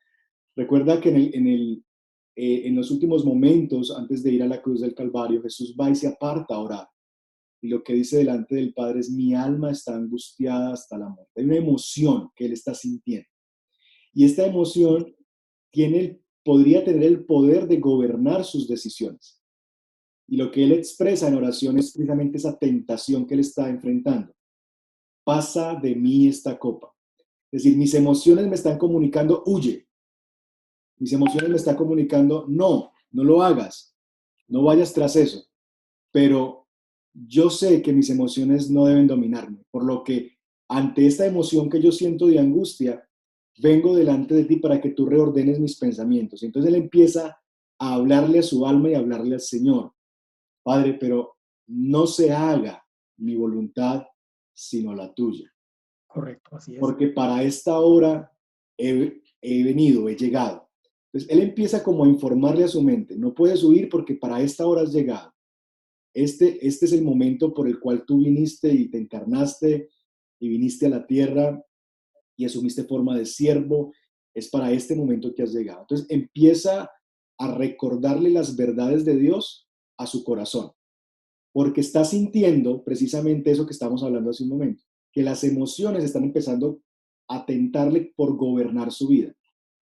Recuerda 0.55 0.99
que 0.99 1.09
en, 1.09 1.47
eh, 1.47 2.67
en 2.67 2.75
los 2.75 2.91
últimos 2.91 3.23
momentos, 3.23 3.95
antes 3.95 4.23
de 4.23 4.31
ir 4.33 4.43
a 4.43 4.47
la 4.47 4.61
cruz 4.61 4.81
del 4.81 4.93
Calvario, 4.93 5.41
Jesús 5.41 5.73
va 5.79 5.89
y 5.89 5.95
se 5.95 6.07
aparta 6.07 6.55
a 6.55 6.59
orar. 6.59 6.87
Y 7.65 7.69
lo 7.69 7.83
que 7.83 7.93
dice 7.93 8.17
delante 8.17 8.53
del 8.53 8.75
Padre 8.75 8.99
es, 8.99 9.09
mi 9.09 9.33
alma 9.33 9.71
está 9.71 9.95
angustiada 9.95 10.71
hasta 10.71 10.99
la 10.99 11.09
muerte. 11.09 11.31
Hay 11.35 11.45
una 11.45 11.55
emoción 11.55 12.29
que 12.35 12.45
él 12.45 12.53
está 12.53 12.75
sintiendo. 12.75 13.27
Y 14.13 14.23
esta 14.23 14.45
emoción 14.45 15.15
tiene, 15.71 16.21
podría 16.43 16.83
tener 16.83 17.01
el 17.01 17.25
poder 17.25 17.67
de 17.67 17.77
gobernar 17.77 18.45
sus 18.45 18.67
decisiones. 18.67 19.41
Y 20.27 20.37
lo 20.37 20.51
que 20.51 20.63
él 20.63 20.73
expresa 20.73 21.27
en 21.27 21.33
oración 21.33 21.79
es 21.79 21.91
precisamente 21.91 22.37
esa 22.37 22.55
tentación 22.55 23.25
que 23.25 23.33
él 23.33 23.39
está 23.39 23.67
enfrentando. 23.67 24.31
Pasa 25.23 25.73
de 25.73 25.95
mí 25.95 26.27
esta 26.27 26.59
copa. 26.59 26.93
Es 27.51 27.63
decir, 27.63 27.79
mis 27.79 27.95
emociones 27.95 28.47
me 28.47 28.53
están 28.53 28.77
comunicando, 28.77 29.41
huye. 29.47 29.87
Mis 30.97 31.11
emociones 31.13 31.49
me 31.49 31.57
están 31.57 31.75
comunicando, 31.75 32.45
no, 32.47 32.91
no 33.09 33.23
lo 33.23 33.41
hagas, 33.41 33.97
no 34.47 34.61
vayas 34.61 34.93
tras 34.93 35.15
eso. 35.15 35.43
Pero 36.11 36.64
yo 37.15 37.49
sé 37.49 37.81
que 37.81 37.93
mis 37.93 38.09
emociones 38.09 38.69
no 38.69 38.85
deben 38.85 39.07
dominarme, 39.07 39.63
por 39.71 39.85
lo 39.85 40.03
que 40.03 40.37
ante 40.67 41.07
esta 41.07 41.25
emoción 41.25 41.69
que 41.69 41.81
yo 41.81 41.91
siento 41.91 42.27
de 42.27 42.39
angustia, 42.39 43.07
vengo 43.59 43.95
delante 43.95 44.35
de 44.35 44.45
ti 44.45 44.57
para 44.57 44.81
que 44.81 44.89
tú 44.89 45.05
reordenes 45.05 45.59
mis 45.59 45.77
pensamientos. 45.77 46.43
Entonces 46.43 46.73
él 46.73 46.75
empieza 46.75 47.39
a 47.79 47.93
hablarle 47.93 48.39
a 48.39 48.43
su 48.43 48.65
alma 48.65 48.89
y 48.89 48.95
a 48.95 48.99
hablarle 48.99 49.35
al 49.35 49.41
Señor. 49.41 49.93
Padre, 50.63 50.97
pero 50.99 51.37
no 51.67 52.07
se 52.07 52.31
haga 52.31 52.83
mi 53.17 53.35
voluntad, 53.35 54.05
sino 54.53 54.93
la 54.93 55.13
tuya. 55.13 55.51
Correcto, 56.07 56.55
así 56.55 56.73
es. 56.73 56.79
Porque 56.79 57.07
para 57.07 57.43
esta 57.43 57.79
hora 57.79 58.31
he, 58.77 59.21
he 59.41 59.63
venido, 59.63 60.09
he 60.09 60.15
llegado. 60.15 60.69
Entonces 61.11 61.29
él 61.29 61.43
empieza 61.43 61.83
como 61.83 62.03
a 62.03 62.07
informarle 62.07 62.65
a 62.65 62.67
su 62.67 62.81
mente, 62.81 63.15
no 63.15 63.33
puedes 63.33 63.63
huir 63.63 63.87
porque 63.89 64.15
para 64.15 64.41
esta 64.41 64.65
hora 64.65 64.81
has 64.81 64.91
llegado. 64.91 65.34
Este, 66.15 66.65
este 66.65 66.85
es 66.85 66.93
el 66.93 67.03
momento 67.03 67.53
por 67.53 67.67
el 67.67 67.77
cual 67.77 68.05
tú 68.05 68.19
viniste 68.19 68.71
y 68.71 68.89
te 68.89 68.97
encarnaste 68.97 69.89
y 70.39 70.47
viniste 70.47 70.85
a 70.85 70.89
la 70.89 71.05
tierra 71.05 71.61
y 72.37 72.45
asumiste 72.45 72.85
forma 72.85 73.17
de 73.17 73.25
siervo. 73.25 73.91
Es 74.33 74.49
para 74.49 74.71
este 74.71 74.95
momento 74.95 75.35
que 75.35 75.43
has 75.43 75.53
llegado. 75.53 75.81
Entonces 75.81 76.07
empieza 76.09 76.89
a 77.37 77.53
recordarle 77.53 78.29
las 78.29 78.55
verdades 78.55 79.03
de 79.03 79.17
Dios 79.17 79.67
a 79.97 80.07
su 80.07 80.23
corazón, 80.23 80.71
porque 81.51 81.81
está 81.81 82.05
sintiendo 82.05 82.83
precisamente 82.85 83.51
eso 83.51 83.65
que 83.65 83.73
estamos 83.73 84.01
hablando 84.01 84.29
hace 84.29 84.43
un 84.43 84.49
momento, 84.49 84.83
que 85.11 85.21
las 85.21 85.43
emociones 85.43 86.05
están 86.05 86.23
empezando 86.23 86.81
a 87.27 87.45
tentarle 87.45 88.13
por 88.15 88.37
gobernar 88.37 88.91
su 88.93 89.09
vida. 89.09 89.33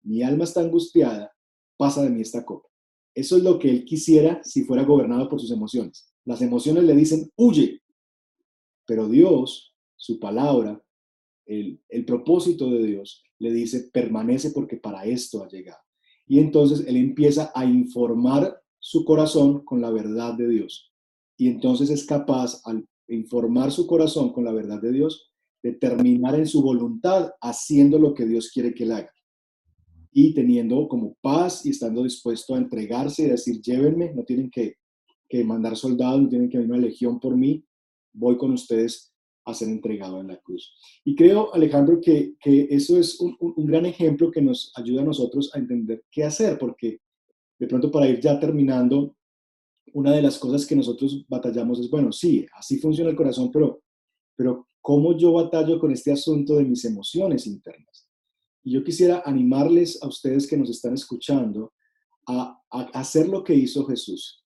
Mi 0.02 0.22
alma 0.22 0.44
está 0.44 0.60
angustiada, 0.60 1.32
pasa 1.78 2.02
de 2.02 2.10
mí 2.10 2.20
esta 2.20 2.44
copa. 2.44 2.68
Eso 3.14 3.38
es 3.38 3.42
lo 3.42 3.58
que 3.58 3.70
él 3.70 3.84
quisiera 3.86 4.42
si 4.44 4.64
fuera 4.64 4.84
gobernado 4.84 5.28
por 5.28 5.40
sus 5.40 5.50
emociones. 5.50 6.07
Las 6.28 6.42
emociones 6.42 6.84
le 6.84 6.94
dicen, 6.94 7.32
huye. 7.36 7.80
Pero 8.86 9.08
Dios, 9.08 9.74
su 9.96 10.20
palabra, 10.20 10.78
el, 11.46 11.80
propósito 12.06 12.70
de 12.70 12.84
Dios, 12.84 13.24
le 13.38 13.50
dice, 13.50 13.88
permanece 13.90 14.50
porque 14.50 14.76
para 14.76 15.06
esto 15.06 15.42
ha 15.42 15.48
llegado. 15.48 15.80
Y 16.26 16.38
entonces 16.38 16.86
él 16.86 16.98
empieza 16.98 17.50
a 17.54 17.64
informar 17.64 18.60
su 18.78 19.06
corazón 19.06 19.64
con 19.64 19.80
la 19.80 19.90
verdad 19.90 20.34
de 20.34 20.48
Dios. 20.48 20.92
Y 21.38 21.48
entonces 21.48 21.88
es 21.88 22.04
capaz, 22.04 22.60
al 22.66 22.86
informar 23.08 23.72
su 23.72 23.86
corazón 23.86 24.30
con 24.30 24.44
la 24.44 24.52
verdad 24.52 24.82
de 24.82 24.92
Dios, 24.92 25.32
de 25.62 25.72
terminar 25.72 26.34
en 26.34 26.46
su 26.46 26.60
voluntad 26.60 27.30
haciendo 27.40 27.98
lo 27.98 28.12
que 28.12 28.26
Dios 28.26 28.50
quiere 28.52 28.74
que 28.74 28.84
él 28.84 28.92
haga. 28.92 29.14
Y 30.12 30.34
teniendo 30.34 30.88
como 30.88 31.16
paz 31.22 31.64
y 31.64 31.70
estando 31.70 32.02
dispuesto 32.02 32.54
a 32.54 32.58
entregarse 32.58 33.22
y 33.22 33.28
decir, 33.28 33.62
llévenme, 33.62 34.12
no 34.12 34.24
tienen 34.24 34.50
que 34.50 34.74
que 35.28 35.44
mandar 35.44 35.76
soldados, 35.76 36.28
tienen 36.28 36.48
que 36.48 36.58
venir 36.58 36.72
una 36.72 36.80
legión 36.80 37.20
por 37.20 37.36
mí, 37.36 37.64
voy 38.12 38.36
con 38.36 38.52
ustedes 38.52 39.12
a 39.44 39.54
ser 39.54 39.68
entregado 39.68 40.20
en 40.20 40.28
la 40.28 40.36
cruz. 40.38 40.74
Y 41.04 41.14
creo, 41.14 41.54
Alejandro, 41.54 42.00
que, 42.00 42.34
que 42.40 42.68
eso 42.70 42.98
es 42.98 43.18
un, 43.20 43.36
un, 43.40 43.66
gran 43.66 43.86
ejemplo 43.86 44.30
que 44.30 44.42
nos 44.42 44.72
ayuda 44.76 45.02
a 45.02 45.06
nosotros 45.06 45.50
a 45.54 45.58
entender 45.58 46.04
qué 46.10 46.24
hacer, 46.24 46.58
porque 46.58 47.00
de 47.58 47.66
pronto 47.66 47.90
para 47.90 48.08
ir 48.08 48.20
ya 48.20 48.38
terminando, 48.38 49.16
una 49.94 50.12
de 50.12 50.20
las 50.20 50.38
cosas 50.38 50.66
que 50.66 50.76
nosotros 50.76 51.24
batallamos 51.28 51.80
es, 51.80 51.88
bueno, 51.88 52.12
sí, 52.12 52.46
así 52.54 52.78
funciona 52.78 53.10
el 53.10 53.16
corazón, 53.16 53.50
pero, 53.50 53.82
pero 54.36 54.68
¿cómo 54.82 55.16
yo 55.16 55.32
batallo 55.32 55.78
con 55.78 55.92
este 55.92 56.12
asunto 56.12 56.56
de 56.56 56.64
mis 56.64 56.84
emociones 56.84 57.46
internas? 57.46 58.06
Y 58.62 58.72
yo 58.72 58.84
quisiera 58.84 59.22
animarles 59.24 60.02
a 60.02 60.08
ustedes 60.08 60.46
que 60.46 60.58
nos 60.58 60.68
están 60.68 60.92
escuchando 60.92 61.72
a, 62.26 62.60
a 62.70 62.80
hacer 62.92 63.28
lo 63.28 63.42
que 63.42 63.54
hizo 63.54 63.86
Jesús 63.86 64.44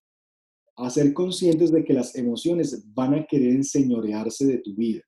a 0.75 0.89
ser 0.89 1.13
conscientes 1.13 1.71
de 1.71 1.83
que 1.83 1.93
las 1.93 2.15
emociones 2.15 2.83
van 2.93 3.13
a 3.13 3.25
querer 3.25 3.51
enseñorearse 3.51 4.45
de 4.45 4.57
tu 4.59 4.73
vida. 4.73 5.01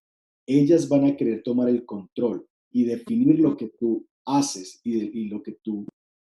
Ellas 0.48 0.88
van 0.88 1.06
a 1.06 1.16
querer 1.16 1.42
tomar 1.44 1.70
el 1.70 1.86
control 1.86 2.48
y 2.72 2.84
definir 2.84 3.40
lo 3.40 3.58
que 3.58 3.72
tú 3.80 4.06
haces 4.26 4.80
y, 4.84 5.26
lo 5.28 5.42
que 5.42 5.54
tú 5.64 5.86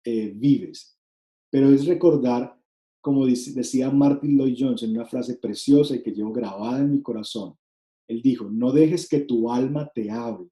eh, 0.04 0.32
vives. 0.34 0.96
Pero 1.50 1.70
es 1.70 1.86
recordar, 1.86 2.56
como 3.00 3.26
decía 3.26 3.90
Martin 3.90 4.36
Lloyd 4.36 4.56
Jones 4.58 4.82
en 4.82 4.90
una 4.90 5.06
frase 5.06 5.36
preciosa 5.36 5.94
y 5.94 6.02
que 6.02 6.12
llevo 6.12 6.32
grabada 6.32 6.80
en 6.80 6.90
mi 6.90 7.02
corazón, 7.02 7.54
él 8.08 8.22
dijo, 8.22 8.50
no 8.50 8.72
dejes 8.72 9.08
que 9.08 9.20
tu 9.20 9.50
alma 9.50 9.90
te 9.94 10.10
hable, 10.10 10.48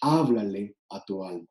háblale 0.00 0.76
a 0.90 1.04
tu 1.04 1.22
alma. 1.22 1.46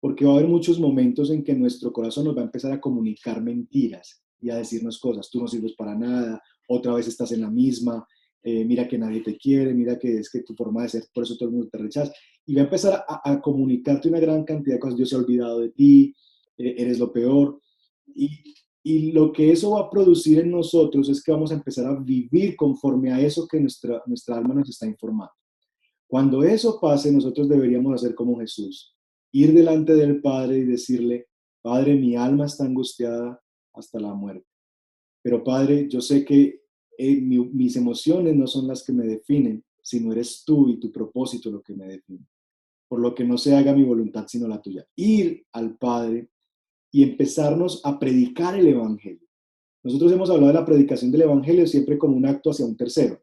Porque 0.00 0.24
va 0.24 0.32
a 0.32 0.36
haber 0.38 0.48
muchos 0.48 0.80
momentos 0.80 1.30
en 1.30 1.44
que 1.44 1.54
nuestro 1.54 1.92
corazón 1.92 2.24
nos 2.24 2.36
va 2.36 2.40
a 2.40 2.44
empezar 2.44 2.72
a 2.72 2.80
comunicar 2.80 3.40
mentiras 3.40 4.23
y 4.40 4.50
a 4.50 4.56
decirnos 4.56 4.98
cosas, 4.98 5.30
tú 5.30 5.40
no 5.40 5.48
sirves 5.48 5.74
para 5.74 5.94
nada, 5.94 6.42
otra 6.68 6.94
vez 6.94 7.08
estás 7.08 7.32
en 7.32 7.42
la 7.42 7.50
misma, 7.50 8.06
eh, 8.42 8.64
mira 8.64 8.86
que 8.86 8.98
nadie 8.98 9.22
te 9.22 9.36
quiere, 9.36 9.72
mira 9.72 9.98
que 9.98 10.18
es 10.18 10.30
que 10.30 10.42
tu 10.42 10.54
forma 10.54 10.82
de 10.82 10.90
ser, 10.90 11.04
por 11.14 11.24
eso 11.24 11.36
todo 11.36 11.48
el 11.48 11.54
mundo 11.54 11.68
te 11.70 11.78
rechaza. 11.78 12.12
Y 12.46 12.54
va 12.54 12.62
a 12.62 12.64
empezar 12.64 13.04
a, 13.08 13.40
comunicarte 13.40 14.08
una 14.08 14.20
gran 14.20 14.44
cantidad 14.44 14.76
de 14.76 14.80
cosas, 14.80 14.98
Dios 14.98 15.08
se 15.08 15.16
ha 15.16 15.18
olvidado 15.18 15.60
de 15.60 15.70
ti, 15.70 16.14
eh, 16.58 16.74
eres 16.76 16.98
lo 16.98 17.10
peor. 17.10 17.58
Y, 18.14 18.28
y 18.82 19.12
lo 19.12 19.32
que 19.32 19.50
eso 19.50 19.70
va 19.70 19.80
a 19.80 19.90
producir 19.90 20.40
en 20.40 20.50
nosotros 20.50 21.08
es 21.08 21.22
que 21.24 21.32
vamos 21.32 21.50
a 21.50 21.54
empezar 21.54 21.86
a 21.86 21.98
vivir 21.98 22.54
conforme 22.54 23.10
a 23.10 23.20
eso 23.20 23.48
que 23.48 23.58
nuestra, 23.58 24.02
nuestra 24.04 24.36
alma 24.36 24.54
nos 24.54 24.68
está 24.68 24.86
informando. 24.86 25.32
Cuando 26.06 26.44
eso 26.44 26.78
pase, 26.78 27.10
nosotros 27.10 27.48
deberíamos 27.48 27.94
hacer 27.94 28.14
como 28.14 28.38
Jesús, 28.38 28.94
ir 29.32 29.54
delante 29.54 29.94
del 29.94 30.20
Padre 30.20 30.58
y 30.58 30.64
decirle, 30.64 31.28
Padre, 31.62 31.94
mi 31.94 32.14
alma 32.14 32.44
está 32.44 32.64
angustiada, 32.64 33.40
hasta 33.74 34.00
la 34.00 34.14
muerte. 34.14 34.46
Pero 35.22 35.42
Padre, 35.42 35.88
yo 35.88 36.00
sé 36.00 36.24
que 36.24 36.62
eh, 36.98 37.20
mis 37.20 37.76
emociones 37.76 38.36
no 38.36 38.46
son 38.46 38.66
las 38.68 38.82
que 38.84 38.92
me 38.92 39.06
definen, 39.06 39.64
sino 39.82 40.12
eres 40.12 40.44
tú 40.44 40.68
y 40.68 40.78
tu 40.78 40.90
propósito 40.92 41.50
lo 41.50 41.62
que 41.62 41.74
me 41.74 41.86
define. 41.86 42.26
Por 42.88 43.00
lo 43.00 43.14
que 43.14 43.24
no 43.24 43.38
se 43.38 43.54
haga 43.54 43.74
mi 43.74 43.82
voluntad 43.82 44.26
sino 44.28 44.46
la 44.46 44.60
tuya. 44.60 44.86
Ir 44.96 45.44
al 45.52 45.76
Padre 45.76 46.28
y 46.92 47.02
empezarnos 47.02 47.80
a 47.84 47.98
predicar 47.98 48.58
el 48.58 48.68
Evangelio. 48.68 49.26
Nosotros 49.82 50.12
hemos 50.12 50.30
hablado 50.30 50.48
de 50.48 50.60
la 50.60 50.64
predicación 50.64 51.10
del 51.10 51.22
Evangelio 51.22 51.66
siempre 51.66 51.98
como 51.98 52.16
un 52.16 52.26
acto 52.26 52.50
hacia 52.50 52.66
un 52.66 52.76
tercero. 52.76 53.20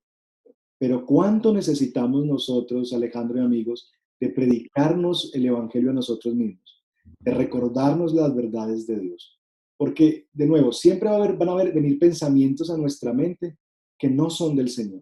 Pero 0.78 1.06
¿cuánto 1.06 1.54
necesitamos 1.54 2.26
nosotros, 2.26 2.92
Alejandro 2.94 3.38
y 3.40 3.46
amigos, 3.46 3.92
de 4.20 4.30
predicarnos 4.30 5.34
el 5.34 5.46
Evangelio 5.46 5.92
a 5.92 5.94
nosotros 5.94 6.36
mismos? 6.36 6.82
de 7.20 7.34
recordarnos 7.34 8.14
las 8.14 8.36
verdades 8.36 8.88
de 8.88 9.00
Dios. 9.00 9.40
Porque, 9.82 10.28
de 10.32 10.46
nuevo, 10.46 10.72
siempre 10.72 11.10
va 11.10 11.16
a 11.16 11.18
haber, 11.18 11.38
van 11.38 11.50
a 11.50 11.56
venir 11.56 11.98
pensamientos 11.98 12.70
a 12.70 12.78
nuestra 12.78 13.14
mente 13.14 13.58
que 13.98 14.12
no 14.12 14.30
son 14.30 14.56
del 14.56 14.70
Señor. 14.70 15.02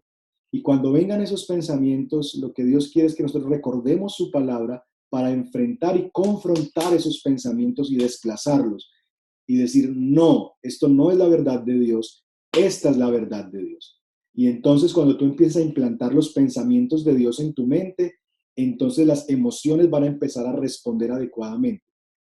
Y 0.53 0.61
cuando 0.61 0.93
vengan 0.93 1.19
esos 1.19 1.45
pensamientos, 1.45 2.35
lo 2.35 2.53
que 2.53 2.63
Dios 2.63 2.89
quiere 2.89 3.09
es 3.09 3.15
que 3.15 3.23
nosotros 3.23 3.49
recordemos 3.49 4.15
su 4.15 4.31
palabra 4.31 4.81
para 5.09 5.31
enfrentar 5.31 5.97
y 5.97 6.09
confrontar 6.13 6.93
esos 6.93 7.21
pensamientos 7.21 7.91
y 7.91 7.97
desplazarlos 7.97 8.89
y 9.45 9.57
decir, 9.57 9.93
no, 9.93 10.53
esto 10.61 10.87
no 10.87 11.11
es 11.11 11.17
la 11.17 11.27
verdad 11.27 11.61
de 11.61 11.77
Dios, 11.77 12.25
esta 12.53 12.89
es 12.89 12.95
la 12.95 13.09
verdad 13.09 13.51
de 13.51 13.61
Dios. 13.61 14.01
Y 14.33 14.47
entonces 14.47 14.93
cuando 14.93 15.17
tú 15.17 15.25
empiezas 15.25 15.57
a 15.57 15.65
implantar 15.65 16.13
los 16.13 16.31
pensamientos 16.31 17.03
de 17.03 17.15
Dios 17.15 17.41
en 17.41 17.53
tu 17.53 17.67
mente, 17.67 18.19
entonces 18.55 19.05
las 19.05 19.27
emociones 19.27 19.89
van 19.89 20.03
a 20.05 20.07
empezar 20.07 20.47
a 20.47 20.53
responder 20.53 21.11
adecuadamente. 21.11 21.83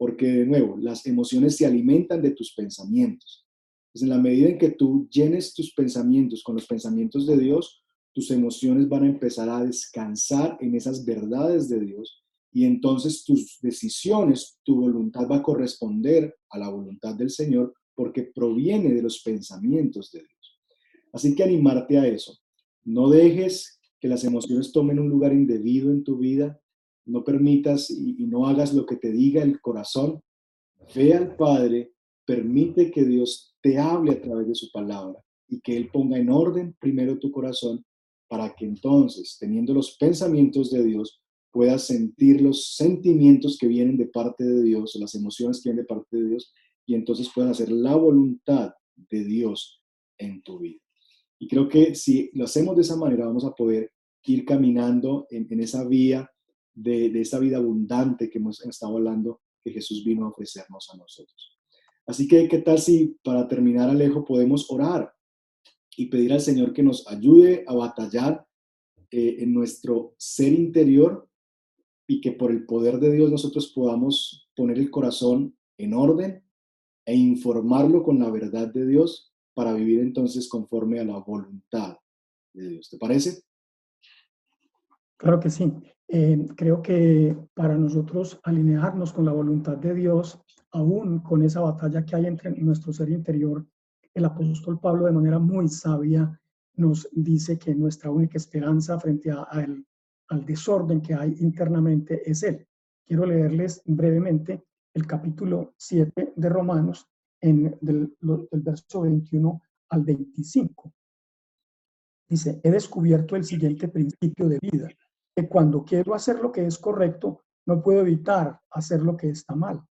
Porque 0.03 0.27
de 0.27 0.47
nuevo, 0.47 0.77
las 0.79 1.07
emociones 1.07 1.57
se 1.57 1.65
alimentan 1.65 2.21
de 2.21 2.33
tus 2.33 2.53
pensamientos. 2.57 3.47
Entonces, 3.87 4.03
en 4.03 4.09
la 4.09 4.19
medida 4.21 4.49
en 4.49 4.59
que 4.59 4.71
tú 4.71 5.09
llenes 5.09 5.55
tus 5.55 5.73
pensamientos 5.75 6.43
con 6.43 6.57
los 6.57 6.67
pensamientos 6.67 7.25
de 7.25 7.39
Dios, 7.39 7.85
tus 8.13 8.33
emociones 8.33 8.89
van 8.89 9.05
a 9.05 9.07
empezar 9.07 9.49
a 9.49 9.65
descansar 9.65 10.59
en 10.61 10.75
esas 10.75 11.05
verdades 11.05 11.69
de 11.69 11.79
Dios 11.79 12.21
y 12.53 12.65
entonces 12.65 13.23
tus 13.23 13.61
decisiones, 13.63 14.59
tu 14.65 14.75
voluntad 14.75 15.29
va 15.31 15.37
a 15.37 15.43
corresponder 15.45 16.35
a 16.51 16.59
la 16.59 16.69
voluntad 16.69 17.15
del 17.15 17.31
Señor 17.31 17.73
porque 17.95 18.25
proviene 18.25 18.93
de 18.93 19.03
los 19.03 19.23
pensamientos 19.23 20.11
de 20.11 20.19
Dios. 20.19 20.61
Así 21.13 21.37
que 21.37 21.45
animarte 21.45 21.97
a 21.97 22.09
eso. 22.09 22.37
No 22.83 23.09
dejes 23.09 23.79
que 24.01 24.09
las 24.09 24.25
emociones 24.25 24.73
tomen 24.73 24.99
un 24.99 25.09
lugar 25.09 25.33
indebido 25.33 25.93
en 25.93 26.03
tu 26.03 26.19
vida. 26.19 26.61
No 27.05 27.25
permitas 27.25 27.91
y, 27.91 28.15
no 28.27 28.47
hagas 28.47 28.73
lo 28.73 28.87
que 28.87 28.97
te 28.97 29.11
diga 29.11 29.43
el 29.43 29.61
corazón. 29.61 30.23
Ve 30.95 31.15
al 31.15 31.37
Padre, 31.37 31.93
permite 32.25 32.91
que 32.91 33.05
Dios 33.05 33.57
te 33.61 33.79
hable 33.79 34.13
a 34.13 34.21
través 34.21 34.49
de 34.49 34.55
su 34.55 34.71
palabra 34.71 35.19
y 35.49 35.61
que 35.61 35.77
Él 35.77 35.91
ponga 35.93 36.19
en 36.19 36.31
orden 36.31 36.77
primero 36.81 37.19
tu 37.19 37.31
corazón 37.31 37.85
para 38.29 38.55
que 38.55 38.65
entonces, 38.65 39.37
teniendo 39.39 39.75
los 39.75 39.97
pensamientos 39.99 40.71
de 40.71 40.83
Dios, 40.83 41.21
puedas 41.53 41.87
sentir 41.87 42.41
los 42.41 42.75
sentimientos 42.75 43.59
que 43.59 43.67
vienen 43.67 43.99
de 43.99 44.07
parte 44.07 44.43
de 44.43 44.63
Dios, 44.63 44.97
las 44.99 45.15
emociones 45.15 45.61
que 45.61 45.69
vienen 45.69 45.85
de 45.85 45.95
parte 45.95 46.17
de 46.17 46.29
Dios, 46.31 46.53
y 46.87 46.95
entonces 46.95 47.31
puedas 47.35 47.53
hacer 47.53 47.71
la 47.71 47.95
voluntad 47.95 48.73
de 48.97 49.25
Dios 49.25 49.83
en 50.19 50.43
tu 50.43 50.59
vida. 50.59 50.81
Y 51.39 51.49
creo 51.49 51.69
que 51.69 51.95
si 51.95 52.31
lo 52.35 52.45
hacemos 52.45 52.77
de 52.77 52.83
esa 52.83 52.97
manera, 52.97 53.27
vamos 53.27 53.45
a 53.45 53.53
poder 53.53 53.91
ir 54.25 54.45
caminando 54.45 55.27
en, 55.31 55.61
esa 55.61 55.87
vía 55.87 56.31
de, 56.75 57.11
de, 57.11 57.21
esa 57.21 57.39
vida 57.39 57.59
abundante 57.59 58.31
que 58.31 58.39
hemos 58.39 58.65
estado 58.65 58.97
hablando, 58.97 59.41
que 59.63 59.73
Jesús 59.73 60.05
vino 60.05 60.27
a 60.27 60.31
ofrecernos 60.31 60.91
a 60.93 60.97
nosotros. 60.97 61.59
Así 62.07 62.27
que, 62.27 62.49
¿qué 62.49 62.59
tal 62.59 62.79
si 62.79 63.17
para 63.23 63.47
terminar, 63.47 63.89
Alejo, 63.89 64.25
podemos 64.25 64.71
orar 64.71 65.13
y 65.97 66.07
pedir 66.07 66.33
al 66.33 66.41
Señor 66.41 66.73
que 66.73 66.83
nos 66.83 67.07
ayude 67.09 67.65
a 67.67 67.75
batallar 67.75 68.47
eh, 69.11 69.37
en 69.41 69.53
nuestro 69.53 70.15
ser 70.19 70.53
interior 70.53 71.29
y 72.07 72.21
que 72.21 72.33
por 72.33 72.51
el 72.51 72.65
poder 72.67 72.99
de 72.99 73.13
Dios 73.13 73.31
nosotros 73.31 73.73
podamos 73.75 74.49
poner 74.57 74.79
el 74.79 74.91
corazón 74.91 75.57
en 75.79 75.95
orden 75.95 76.43
e 77.05 77.15
informarlo 77.15 78.03
con 78.03 78.19
la 78.19 78.31
verdad 78.31 78.73
de 78.73 78.87
Dios 78.87 79.33
para 79.55 79.75
vivir 79.75 80.01
entonces 80.01 80.49
conforme 80.49 81.01
a 81.01 81.05
la 81.05 81.19
voluntad 81.19 81.97
de 82.55 82.69
Dios. 82.69 82.89
¿Te 82.89 82.99
parece? 82.99 83.43
Claro 85.17 85.41
que 85.41 85.51
sí. 85.51 85.71
Eh, 86.15 86.47
creo 86.55 86.83
que 86.83 87.35
para 87.55 87.75
nosotros 87.75 88.39
alinearnos 88.43 89.15
con 89.15 89.25
la 89.25 89.33
voluntad 89.33 89.79
de 89.79 89.95
Dios, 89.95 90.39
aún 90.73 91.21
con 91.21 91.43
esa 91.43 91.61
batalla 91.61 92.05
que 92.05 92.15
hay 92.15 92.27
entre 92.27 92.51
nuestro 92.51 92.93
ser 92.93 93.09
interior, 93.09 93.67
el 94.13 94.27
apóstol 94.27 94.79
Pablo 94.79 95.07
de 95.07 95.13
manera 95.13 95.39
muy 95.39 95.69
sabia 95.69 96.39
nos 96.75 97.09
dice 97.13 97.59
que 97.59 97.75
nuestra 97.75 98.11
única 98.11 98.37
esperanza 98.37 99.01
frente 99.01 99.31
a, 99.31 99.49
el 99.55 99.87
al 100.29 100.45
desorden 100.45 101.01
que 101.01 101.15
hay 101.15 101.35
internamente 101.41 102.23
es 102.31 102.43
Él. 102.43 102.67
Quiero 103.07 103.25
leerles 103.25 103.81
brevemente 103.87 104.65
el 104.93 105.07
capítulo 105.07 105.73
7 105.79 106.35
de 106.37 106.49
Romanos, 106.51 107.09
en 107.41 107.75
del, 107.81 108.15
verso 108.53 109.01
21 109.01 109.63
al 109.89 110.05
25. 110.05 110.93
Dice, 112.29 112.61
he 112.63 112.71
descubierto 112.71 113.35
el 113.35 113.45
siguiente 113.45 113.89
principio 113.89 114.47
de 114.47 114.59
vida, 114.61 114.89
que 115.35 115.49
cuando 115.49 115.85
quiero 115.85 116.15
hacer 116.15 116.41
lo 116.41 116.53
que 116.53 116.67
es 116.67 116.79
correcto, 116.79 117.43
no 117.67 117.83
puedo 117.83 118.01
evitar 118.01 118.61
hacer 118.71 119.03
lo 119.03 119.17
que 119.17 119.31
está 119.31 119.55
mal. 119.55 119.83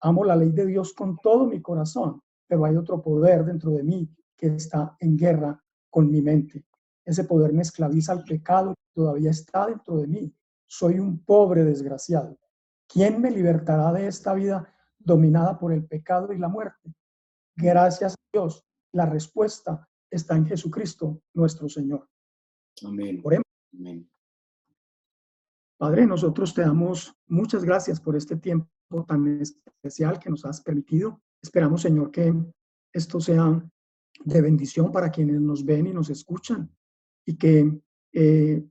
Amo 0.00 0.24
la 0.24 0.36
ley 0.36 0.52
de 0.52 0.66
Dios 0.66 0.92
con 0.92 1.16
todo 1.16 1.46
mi 1.46 1.60
corazón, 1.60 2.20
pero 2.46 2.64
hay 2.64 2.76
otro 2.76 3.02
poder 3.02 3.44
dentro 3.44 3.70
de 3.72 3.82
mí 3.82 4.08
que 4.36 4.48
está 4.48 4.96
en 5.00 5.16
guerra 5.16 5.62
con 5.90 6.10
mi 6.10 6.20
mente. 6.20 6.64
Ese 7.04 7.24
poder 7.24 7.52
me 7.52 7.62
esclaviza 7.62 8.12
al 8.12 8.24
pecado 8.24 8.74
que 8.74 8.92
todavía 8.94 9.30
está 9.30 9.66
dentro 9.66 9.98
de 9.98 10.06
mí. 10.06 10.34
Soy 10.66 10.98
un 10.98 11.24
pobre 11.24 11.64
desgraciado. 11.64 12.38
¿Quién 12.88 13.20
me 13.20 13.30
libertará 13.30 13.92
de 13.92 14.06
esta 14.06 14.34
vida 14.34 14.72
dominada 14.98 15.58
por 15.58 15.72
el 15.72 15.86
pecado 15.86 16.32
y 16.32 16.38
la 16.38 16.48
muerte? 16.48 16.94
Gracias 17.56 18.12
a 18.14 18.16
Dios. 18.32 18.64
La 18.92 19.06
respuesta 19.06 19.88
está 20.10 20.36
en 20.36 20.46
Jesucristo, 20.46 21.22
nuestro 21.34 21.68
Señor. 21.68 22.08
Amén. 22.84 23.22
Amén. 23.72 24.10
Padre, 25.78 26.06
nosotros 26.06 26.54
te 26.54 26.62
damos 26.62 27.14
muchas 27.26 27.64
gracias 27.64 28.00
por 28.00 28.16
este 28.16 28.36
tiempo 28.36 28.68
tan 29.06 29.40
especial 29.40 30.18
que 30.18 30.30
nos 30.30 30.44
has 30.44 30.62
permitido. 30.62 31.20
Esperamos, 31.42 31.82
Señor, 31.82 32.10
que 32.10 32.34
esto 32.92 33.20
sea 33.20 33.62
de 34.24 34.40
bendición 34.40 34.90
para 34.90 35.10
quienes 35.10 35.40
nos 35.40 35.64
ven 35.64 35.86
y 35.86 35.92
nos 35.92 36.08
escuchan 36.08 36.74
y 37.26 37.36
que 37.36 37.78
eh, 38.14 38.66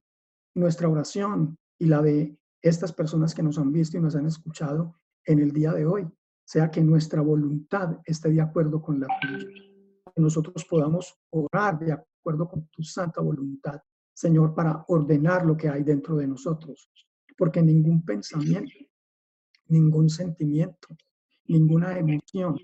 nuestra 0.56 0.90
oración 0.90 1.58
y 1.78 1.86
la 1.86 2.02
de 2.02 2.36
estas 2.64 2.92
personas 2.92 3.36
que 3.36 3.44
nos 3.44 3.60
han 3.60 3.72
visto 3.72 3.98
y 3.98 4.02
nos 4.02 4.16
han 4.16 4.26
escuchado 4.26 5.00
en 5.26 5.40
el 5.40 5.52
día 5.52 5.74
de 5.74 5.86
hoy 5.86 6.08
sea 6.44 6.72
que 6.72 6.82
nuestra 6.82 7.22
voluntad 7.22 8.00
esté 8.06 8.30
de 8.32 8.42
acuerdo 8.42 8.82
con 8.82 9.00
la 9.00 9.08
tuya. 9.22 9.48
Que 10.16 10.22
nosotros 10.22 10.66
podamos 10.66 11.16
orar 11.30 11.78
de 11.78 11.92
acuerdo 11.92 12.48
con 12.48 12.68
tu 12.70 12.82
santa 12.82 13.22
voluntad, 13.22 13.80
Señor, 14.16 14.56
para 14.56 14.86
ordenar 14.88 15.46
lo 15.46 15.58
que 15.58 15.68
hay 15.68 15.84
dentro 15.84 16.16
de 16.16 16.26
nosotros. 16.26 16.90
Porque 17.38 17.62
ningún 17.62 18.06
pensamiento, 18.06 18.74
ningún 19.68 20.10
sentimiento, 20.10 20.88
ninguna 21.48 22.00
emoción 22.00 22.58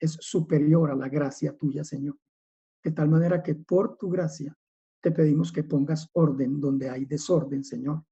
es 0.00 0.12
superior 0.20 0.90
a 0.90 0.96
la 0.96 1.08
gracia 1.08 1.56
tuya, 1.56 1.84
Señor. 1.84 2.18
De 2.82 2.90
tal 2.90 3.08
manera 3.08 3.42
que 3.42 3.54
por 3.54 3.96
tu 3.96 4.10
gracia 4.10 4.56
te 5.00 5.12
pedimos 5.12 5.52
que 5.52 5.62
pongas 5.62 6.10
orden 6.14 6.60
donde 6.60 6.90
hay 6.90 7.04
desorden, 7.04 7.62
Señor, 7.62 8.04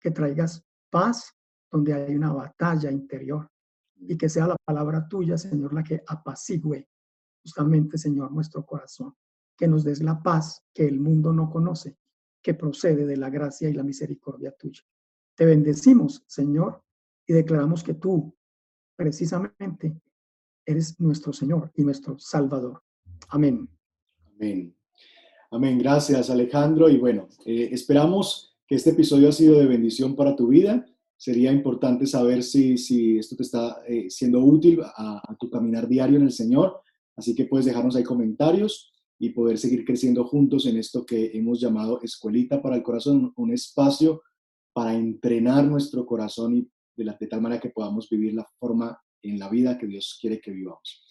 que 0.00 0.10
traigas 0.10 0.66
paz 0.90 1.32
donde 1.70 1.94
hay 1.94 2.16
una 2.16 2.32
batalla 2.32 2.90
interior 2.90 3.48
y 3.94 4.16
que 4.16 4.28
sea 4.28 4.48
la 4.48 4.56
palabra 4.64 5.06
tuya, 5.06 5.38
Señor, 5.38 5.72
la 5.72 5.84
que 5.84 6.02
apacigüe 6.06 6.88
justamente, 7.40 7.96
Señor, 7.96 8.32
nuestro 8.32 8.66
corazón, 8.66 9.14
que 9.56 9.68
nos 9.68 9.84
des 9.84 10.02
la 10.02 10.20
paz 10.20 10.64
que 10.74 10.86
el 10.86 10.98
mundo 10.98 11.32
no 11.32 11.48
conoce, 11.48 11.96
que 12.46 12.54
procede 12.54 13.04
de 13.06 13.16
la 13.16 13.28
gracia 13.28 13.68
y 13.68 13.72
la 13.72 13.82
misericordia 13.82 14.52
tuya. 14.52 14.80
Te 15.34 15.44
bendecimos, 15.44 16.22
Señor, 16.28 16.80
y 17.26 17.32
declaramos 17.32 17.82
que 17.82 17.94
tú, 17.94 18.36
precisamente, 18.94 20.00
eres 20.64 21.00
nuestro 21.00 21.32
Señor 21.32 21.72
y 21.74 21.82
nuestro 21.82 22.16
Salvador. 22.20 22.84
Amén. 23.30 23.68
Amén. 24.32 24.76
Amén. 25.50 25.76
Gracias, 25.76 26.30
Alejandro. 26.30 26.88
Y 26.88 26.98
bueno, 26.98 27.26
eh, 27.44 27.70
esperamos 27.72 28.56
que 28.64 28.76
este 28.76 28.90
episodio 28.90 29.28
ha 29.28 29.32
sido 29.32 29.58
de 29.58 29.66
bendición 29.66 30.14
para 30.14 30.36
tu 30.36 30.46
vida. 30.46 30.86
Sería 31.16 31.50
importante 31.50 32.06
saber 32.06 32.44
si, 32.44 32.78
si 32.78 33.18
esto 33.18 33.34
te 33.34 33.42
está 33.42 33.82
eh, 33.88 34.08
siendo 34.08 34.38
útil 34.38 34.82
a, 34.84 35.34
tu 35.36 35.50
caminar 35.50 35.88
diario 35.88 36.18
en 36.18 36.26
el 36.26 36.32
Señor. 36.32 36.80
Así 37.16 37.34
que 37.34 37.46
puedes 37.46 37.66
dejarnos 37.66 37.96
ahí 37.96 38.04
comentarios 38.04 38.92
y 39.18 39.30
poder 39.30 39.58
seguir 39.58 39.84
creciendo 39.84 40.24
juntos 40.24 40.66
en 40.66 40.76
esto 40.76 41.06
que 41.06 41.30
hemos 41.34 41.60
llamado 41.60 42.00
Escuelita 42.02 42.60
para 42.60 42.76
el 42.76 42.82
Corazón, 42.82 43.32
un 43.36 43.52
espacio 43.52 44.22
para 44.72 44.94
entrenar 44.94 45.64
nuestro 45.64 46.04
corazón 46.04 46.54
y 46.54 46.70
de, 46.96 47.04
la, 47.04 47.16
tal 47.16 47.40
manera 47.40 47.60
que 47.60 47.70
podamos 47.70 48.08
vivir 48.10 48.34
la 48.34 48.46
forma 48.58 48.98
en 49.22 49.38
la 49.38 49.48
vida 49.48 49.78
que 49.78 49.86
Dios 49.86 50.18
quiere 50.20 50.40
que 50.40 50.50
vivamos. 50.50 51.02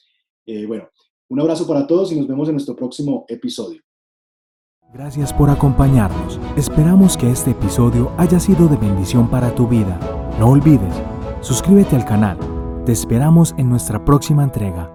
Eh, 0.45 0.65
bueno, 0.65 0.89
un 1.29 1.39
abrazo 1.39 1.67
para 1.67 1.87
todos 1.87 2.11
y 2.11 2.15
nos 2.15 2.27
vemos 2.27 2.47
en 2.47 2.53
nuestro 2.53 2.75
próximo 2.75 3.25
episodio. 3.27 3.81
Gracias 4.93 5.33
por 5.33 5.49
acompañarnos. 5.49 6.39
Esperamos 6.55 7.17
que 7.17 7.29
este 7.29 7.51
episodio 7.51 8.13
haya 8.17 8.39
sido 8.39 8.67
de 8.67 8.77
bendición 8.77 9.29
para 9.29 9.53
tu 9.53 9.67
vida. 9.67 9.99
No 10.39 10.51
olvides, 10.51 10.93
suscríbete 11.41 11.95
al 11.95 12.05
canal. 12.05 12.37
Te 12.85 12.91
esperamos 12.91 13.55
en 13.57 13.69
nuestra 13.69 14.05
próxima 14.05 14.43
entrega. 14.43 14.94